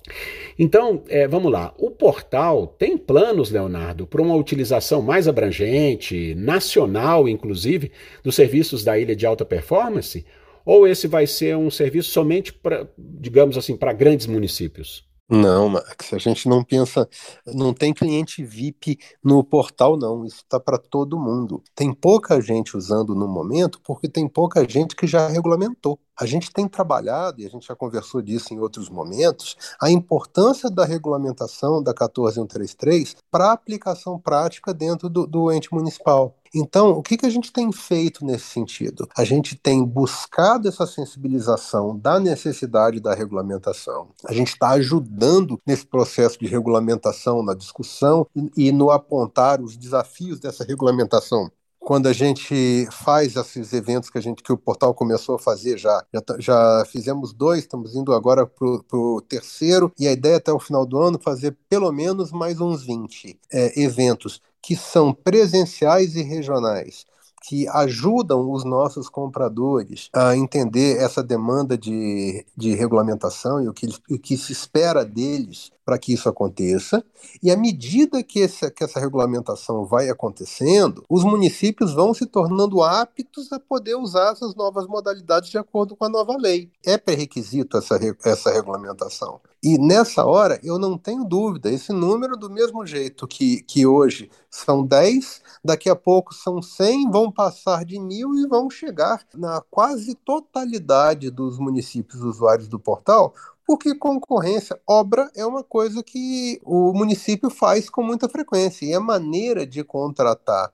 Então, 0.58 1.02
é, 1.08 1.28
vamos 1.28 1.52
lá. 1.52 1.74
O 1.78 1.90
portal 1.90 2.66
tem 2.66 2.96
planos, 2.96 3.50
Leonardo, 3.50 4.06
para 4.06 4.22
uma 4.22 4.34
utilização 4.34 5.02
mais 5.02 5.28
abrangente, 5.28 6.34
nacional, 6.34 7.28
inclusive, 7.28 7.92
dos 8.22 8.34
serviços 8.34 8.82
da 8.82 8.98
ilha 8.98 9.14
de 9.14 9.26
alta 9.26 9.44
performance? 9.44 10.24
Ou 10.64 10.86
esse 10.86 11.06
vai 11.06 11.26
ser 11.26 11.56
um 11.56 11.70
serviço 11.70 12.10
somente 12.10 12.52
para, 12.52 12.88
digamos 12.98 13.58
assim, 13.58 13.76
para 13.76 13.92
grandes 13.92 14.26
municípios? 14.26 15.09
Não, 15.32 15.68
Max, 15.68 16.12
a 16.12 16.18
gente 16.18 16.48
não 16.48 16.64
pensa, 16.64 17.08
não 17.46 17.72
tem 17.72 17.94
cliente 17.94 18.42
VIP 18.44 18.98
no 19.22 19.44
portal, 19.44 19.96
não. 19.96 20.24
Isso 20.24 20.38
está 20.38 20.58
para 20.58 20.76
todo 20.76 21.18
mundo. 21.20 21.62
Tem 21.74 21.92
pouca 21.94 22.40
gente 22.40 22.76
usando 22.76 23.14
no 23.14 23.28
momento 23.28 23.80
porque 23.84 24.08
tem 24.08 24.28
pouca 24.28 24.68
gente 24.68 24.96
que 24.96 25.06
já 25.06 25.28
regulamentou. 25.28 26.00
A 26.20 26.26
gente 26.26 26.52
tem 26.52 26.68
trabalhado, 26.68 27.40
e 27.40 27.46
a 27.46 27.48
gente 27.48 27.66
já 27.66 27.74
conversou 27.74 28.20
disso 28.20 28.52
em 28.52 28.60
outros 28.60 28.90
momentos, 28.90 29.56
a 29.80 29.90
importância 29.90 30.68
da 30.70 30.84
regulamentação 30.84 31.82
da 31.82 31.94
14133 31.94 33.16
para 33.30 33.46
a 33.46 33.52
aplicação 33.52 34.18
prática 34.18 34.74
dentro 34.74 35.08
do, 35.08 35.26
do 35.26 35.50
ente 35.50 35.72
municipal. 35.72 36.34
Então, 36.54 36.90
o 36.90 37.02
que, 37.02 37.16
que 37.16 37.26
a 37.26 37.30
gente 37.30 37.52
tem 37.52 37.70
feito 37.72 38.24
nesse 38.24 38.46
sentido? 38.46 39.08
A 39.16 39.24
gente 39.24 39.54
tem 39.54 39.84
buscado 39.84 40.68
essa 40.68 40.86
sensibilização 40.86 41.96
da 41.96 42.18
necessidade 42.18 43.00
da 43.00 43.14
regulamentação. 43.14 44.08
A 44.26 44.32
gente 44.32 44.48
está 44.48 44.70
ajudando 44.70 45.60
nesse 45.64 45.86
processo 45.86 46.38
de 46.38 46.46
regulamentação, 46.46 47.42
na 47.42 47.54
discussão 47.54 48.26
e, 48.34 48.68
e 48.68 48.72
no 48.72 48.90
apontar 48.90 49.62
os 49.62 49.76
desafios 49.76 50.40
dessa 50.40 50.64
regulamentação 50.64 51.50
quando 51.90 52.06
a 52.06 52.12
gente 52.12 52.86
faz 52.92 53.34
esses 53.34 53.72
eventos 53.72 54.08
que 54.10 54.16
a 54.16 54.20
gente 54.20 54.44
que 54.44 54.52
o 54.52 54.56
portal 54.56 54.94
começou 54.94 55.34
a 55.34 55.38
fazer 55.40 55.76
já 55.76 56.06
já, 56.14 56.22
já 56.38 56.84
fizemos 56.86 57.32
dois 57.32 57.64
estamos 57.64 57.96
indo 57.96 58.14
agora 58.14 58.46
para 58.46 58.96
o 58.96 59.20
terceiro 59.20 59.92
e 59.98 60.06
a 60.06 60.12
ideia 60.12 60.34
é 60.34 60.36
até 60.36 60.52
o 60.52 60.60
final 60.60 60.86
do 60.86 60.96
ano 61.00 61.18
fazer 61.20 61.56
pelo 61.68 61.90
menos 61.90 62.30
mais 62.30 62.60
uns 62.60 62.84
20 62.84 63.36
é, 63.52 63.82
eventos 63.82 64.40
que 64.62 64.76
são 64.76 65.12
presenciais 65.12 66.14
e 66.14 66.22
regionais 66.22 67.04
que 67.42 67.66
ajudam 67.68 68.50
os 68.50 68.64
nossos 68.64 69.08
compradores 69.08 70.08
a 70.12 70.36
entender 70.36 70.98
essa 70.98 71.22
demanda 71.22 71.76
de, 71.76 72.44
de 72.56 72.74
regulamentação 72.74 73.62
e 73.62 73.68
o 73.68 73.72
que, 73.72 73.86
o 74.10 74.18
que 74.18 74.36
se 74.36 74.52
espera 74.52 75.04
deles 75.04 75.70
para 75.84 75.98
que 75.98 76.12
isso 76.12 76.28
aconteça. 76.28 77.02
E 77.42 77.50
à 77.50 77.56
medida 77.56 78.22
que 78.22 78.42
essa, 78.42 78.70
que 78.70 78.84
essa 78.84 79.00
regulamentação 79.00 79.84
vai 79.84 80.08
acontecendo, 80.08 81.04
os 81.08 81.24
municípios 81.24 81.92
vão 81.92 82.14
se 82.14 82.26
tornando 82.26 82.82
aptos 82.82 83.52
a 83.52 83.58
poder 83.58 83.96
usar 83.96 84.32
essas 84.32 84.54
novas 84.54 84.86
modalidades 84.86 85.50
de 85.50 85.58
acordo 85.58 85.96
com 85.96 86.04
a 86.04 86.08
nova 86.08 86.36
lei. 86.36 86.70
É 86.86 86.96
pré-requisito 86.96 87.76
essa, 87.76 87.98
essa 88.24 88.52
regulamentação. 88.52 89.40
E 89.62 89.76
nessa 89.76 90.24
hora, 90.24 90.58
eu 90.62 90.78
não 90.78 90.96
tenho 90.96 91.22
dúvida, 91.22 91.70
esse 91.70 91.92
número, 91.92 92.34
do 92.34 92.48
mesmo 92.48 92.86
jeito 92.86 93.28
que, 93.28 93.62
que 93.64 93.86
hoje 93.86 94.30
são 94.50 94.86
10, 94.86 95.42
daqui 95.62 95.90
a 95.90 95.96
pouco 95.96 96.32
são 96.34 96.62
100, 96.62 97.10
vão 97.10 97.30
passar 97.30 97.84
de 97.84 97.98
mil 97.98 98.34
e 98.34 98.46
vão 98.46 98.70
chegar 98.70 99.22
na 99.34 99.60
quase 99.70 100.14
totalidade 100.14 101.30
dos 101.30 101.58
municípios 101.58 102.22
usuários 102.22 102.68
do 102.68 102.80
portal, 102.80 103.34
porque 103.66 103.94
concorrência, 103.94 104.80
obra 104.86 105.30
é 105.36 105.44
uma 105.44 105.62
coisa 105.62 106.02
que 106.02 106.58
o 106.64 106.92
município 106.94 107.50
faz 107.50 107.90
com 107.90 108.02
muita 108.02 108.30
frequência 108.30 108.86
e 108.86 108.94
a 108.94 109.00
maneira 109.00 109.66
de 109.66 109.84
contratar 109.84 110.72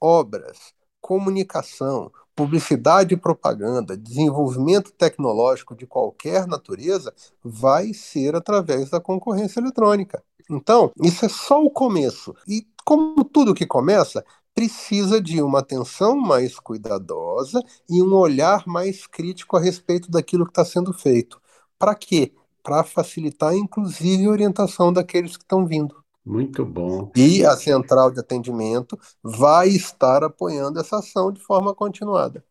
obras, 0.00 0.72
comunicação, 1.00 2.10
publicidade 2.38 3.14
e 3.14 3.16
propaganda, 3.16 3.96
desenvolvimento 3.96 4.92
tecnológico 4.92 5.74
de 5.74 5.88
qualquer 5.88 6.46
natureza 6.46 7.12
vai 7.42 7.92
ser 7.92 8.36
através 8.36 8.90
da 8.90 9.00
concorrência 9.00 9.58
eletrônica. 9.58 10.22
Então, 10.48 10.92
isso 11.02 11.26
é 11.26 11.28
só 11.28 11.60
o 11.60 11.68
começo. 11.68 12.32
E 12.46 12.64
como 12.84 13.24
tudo 13.24 13.56
que 13.56 13.66
começa, 13.66 14.24
precisa 14.54 15.20
de 15.20 15.42
uma 15.42 15.58
atenção 15.58 16.16
mais 16.16 16.60
cuidadosa 16.60 17.60
e 17.90 18.00
um 18.00 18.14
olhar 18.14 18.62
mais 18.68 19.04
crítico 19.04 19.56
a 19.56 19.60
respeito 19.60 20.08
daquilo 20.08 20.44
que 20.44 20.52
está 20.52 20.64
sendo 20.64 20.92
feito. 20.92 21.40
Para 21.76 21.92
quê? 21.96 22.32
Para 22.62 22.84
facilitar, 22.84 23.52
inclusive, 23.52 24.26
a 24.26 24.30
orientação 24.30 24.92
daqueles 24.92 25.36
que 25.36 25.42
estão 25.42 25.66
vindo. 25.66 25.96
Muito 26.28 26.62
bom. 26.62 27.10
E 27.16 27.42
a 27.42 27.56
central 27.56 28.10
de 28.10 28.20
atendimento 28.20 28.98
vai 29.22 29.68
estar 29.68 30.22
apoiando 30.22 30.78
essa 30.78 30.98
ação 30.98 31.32
de 31.32 31.40
forma 31.40 31.74
continuada. 31.74 32.44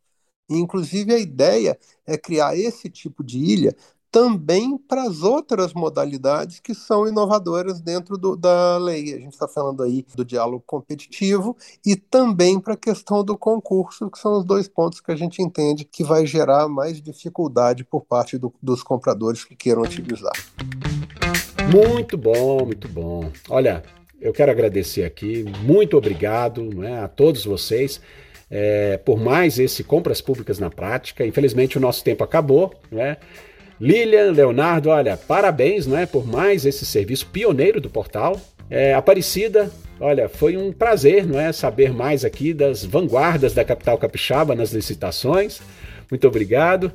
Inclusive, 0.50 1.13
a 1.13 1.20
ideia 1.20 1.78
é 2.04 2.18
criar 2.18 2.58
esse 2.58 2.90
tipo 2.90 3.24
de 3.24 3.38
ilha 3.38 3.76
também 4.10 4.80
para 4.80 5.04
as 5.04 5.22
outras 5.22 5.74
modalidades 5.74 6.60
que 6.60 6.74
são 6.74 7.08
inovadoras 7.08 7.80
dentro 7.80 8.18
do, 8.18 8.36
da 8.36 8.78
lei. 8.80 9.13
A 9.13 9.20
gente 9.20 9.34
está 9.34 9.48
falando 9.48 9.84
aí 9.84 10.04
do 10.16 10.26
diálogo 10.26 10.63
competitivo 10.66 11.56
e 11.86 11.96
também 11.96 12.60
para 12.60 12.74
a 12.74 12.78
questão 12.78 13.24
do 13.24 13.38
concurso, 13.38 14.10
que 14.10 14.18
são 14.18 14.40
os 14.40 14.46
dois 14.46 14.68
pontos 14.68 15.02
que 15.02 15.12
a 15.12 15.16
gente 15.16 15.40
entende 15.44 15.86
que 15.86 16.04
vai 16.04 16.26
gerar 16.26 16.68
mais 16.68 17.00
dificuldade 17.00 17.84
por 17.84 18.06
parte 18.06 18.40
do, 18.40 18.52
dos 18.60 18.82
compradores 18.82 19.44
que 19.44 19.56
queiram 19.56 19.84
utilizar. 19.84 20.34
Muito 21.71 22.17
bom, 22.17 22.65
muito 22.65 22.88
bom. 22.88 23.30
Olha, 23.49 23.84
eu 24.21 24.32
quero 24.32 24.51
agradecer 24.51 25.03
aqui, 25.03 25.45
muito 25.62 25.97
obrigado 25.97 26.63
né, 26.73 27.03
a 27.03 27.08
todos 27.10 27.43
vocês. 27.43 28.01
É, 28.49 28.97
por 28.97 29.19
mais 29.19 29.60
esse 29.60 29.84
Compras 29.84 30.21
Públicas 30.21 30.58
na 30.58 30.69
Prática. 30.69 31.25
Infelizmente 31.25 31.77
o 31.77 31.82
nosso 31.82 32.03
tempo 32.03 32.23
acabou, 32.23 32.73
né? 32.89 33.17
Lilian, 33.80 34.32
Leonardo, 34.32 34.89
olha, 34.89 35.17
parabéns 35.17 35.86
né, 35.86 36.06
por 36.06 36.25
mais 36.25 36.65
esse 36.65 36.86
serviço 36.86 37.27
pioneiro 37.27 37.82
do 37.82 37.89
portal. 37.89 38.39
É, 38.69 38.93
Aparecida, 38.93 39.69
olha, 39.99 40.30
foi 40.30 40.56
um 40.56 40.71
prazer 40.71 41.27
não 41.27 41.39
é, 41.39 41.51
saber 41.51 41.93
mais 41.93 42.23
aqui 42.23 42.53
das 42.53 42.86
vanguardas 42.86 43.53
da 43.53 43.65
capital 43.65 43.97
capixaba 43.97 44.56
nas 44.56 44.71
licitações. 44.71 45.60
Muito 46.10 46.27
obrigado. 46.27 46.91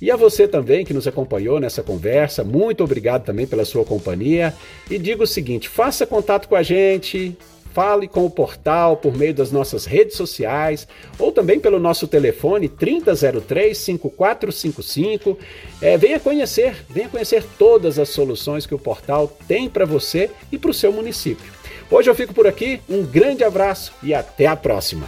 E 0.00 0.10
a 0.10 0.16
você 0.16 0.48
também 0.48 0.84
que 0.84 0.94
nos 0.94 1.06
acompanhou 1.06 1.60
nessa 1.60 1.82
conversa, 1.82 2.42
muito 2.42 2.82
obrigado 2.82 3.24
também 3.24 3.46
pela 3.46 3.64
sua 3.64 3.84
companhia. 3.84 4.54
E 4.90 4.98
digo 4.98 5.24
o 5.24 5.26
seguinte: 5.26 5.68
faça 5.68 6.06
contato 6.06 6.48
com 6.48 6.56
a 6.56 6.62
gente, 6.62 7.36
Fale 7.72 8.08
com 8.08 8.26
o 8.26 8.30
portal 8.30 8.96
por 8.96 9.16
meio 9.16 9.32
das 9.32 9.52
nossas 9.52 9.84
redes 9.84 10.16
sociais 10.16 10.88
ou 11.18 11.30
também 11.30 11.60
pelo 11.60 11.78
nosso 11.78 12.08
telefone 12.08 12.68
3003-5455. 12.68 15.36
É, 15.80 15.96
venha 15.96 16.18
conhecer, 16.18 16.84
venha 16.88 17.08
conhecer 17.08 17.44
todas 17.56 17.96
as 17.98 18.08
soluções 18.08 18.66
que 18.66 18.74
o 18.74 18.78
portal 18.78 19.32
tem 19.46 19.68
para 19.68 19.84
você 19.84 20.30
e 20.50 20.58
para 20.58 20.72
o 20.72 20.74
seu 20.74 20.92
município. 20.92 21.59
Hoje 21.90 22.08
eu 22.08 22.14
fico 22.14 22.32
por 22.32 22.46
aqui, 22.46 22.80
um 22.88 23.04
grande 23.04 23.42
abraço 23.42 23.92
e 24.00 24.14
até 24.14 24.46
a 24.46 24.54
próxima. 24.54 25.06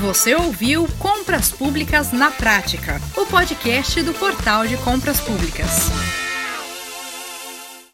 Você 0.00 0.34
ouviu 0.34 0.86
Compras 0.98 1.50
Públicas 1.50 2.12
na 2.12 2.30
Prática, 2.30 3.00
o 3.16 3.26
podcast 3.26 4.00
do 4.02 4.14
Portal 4.14 4.64
de 4.66 4.76
Compras 4.76 5.20
Públicas. 5.20 6.23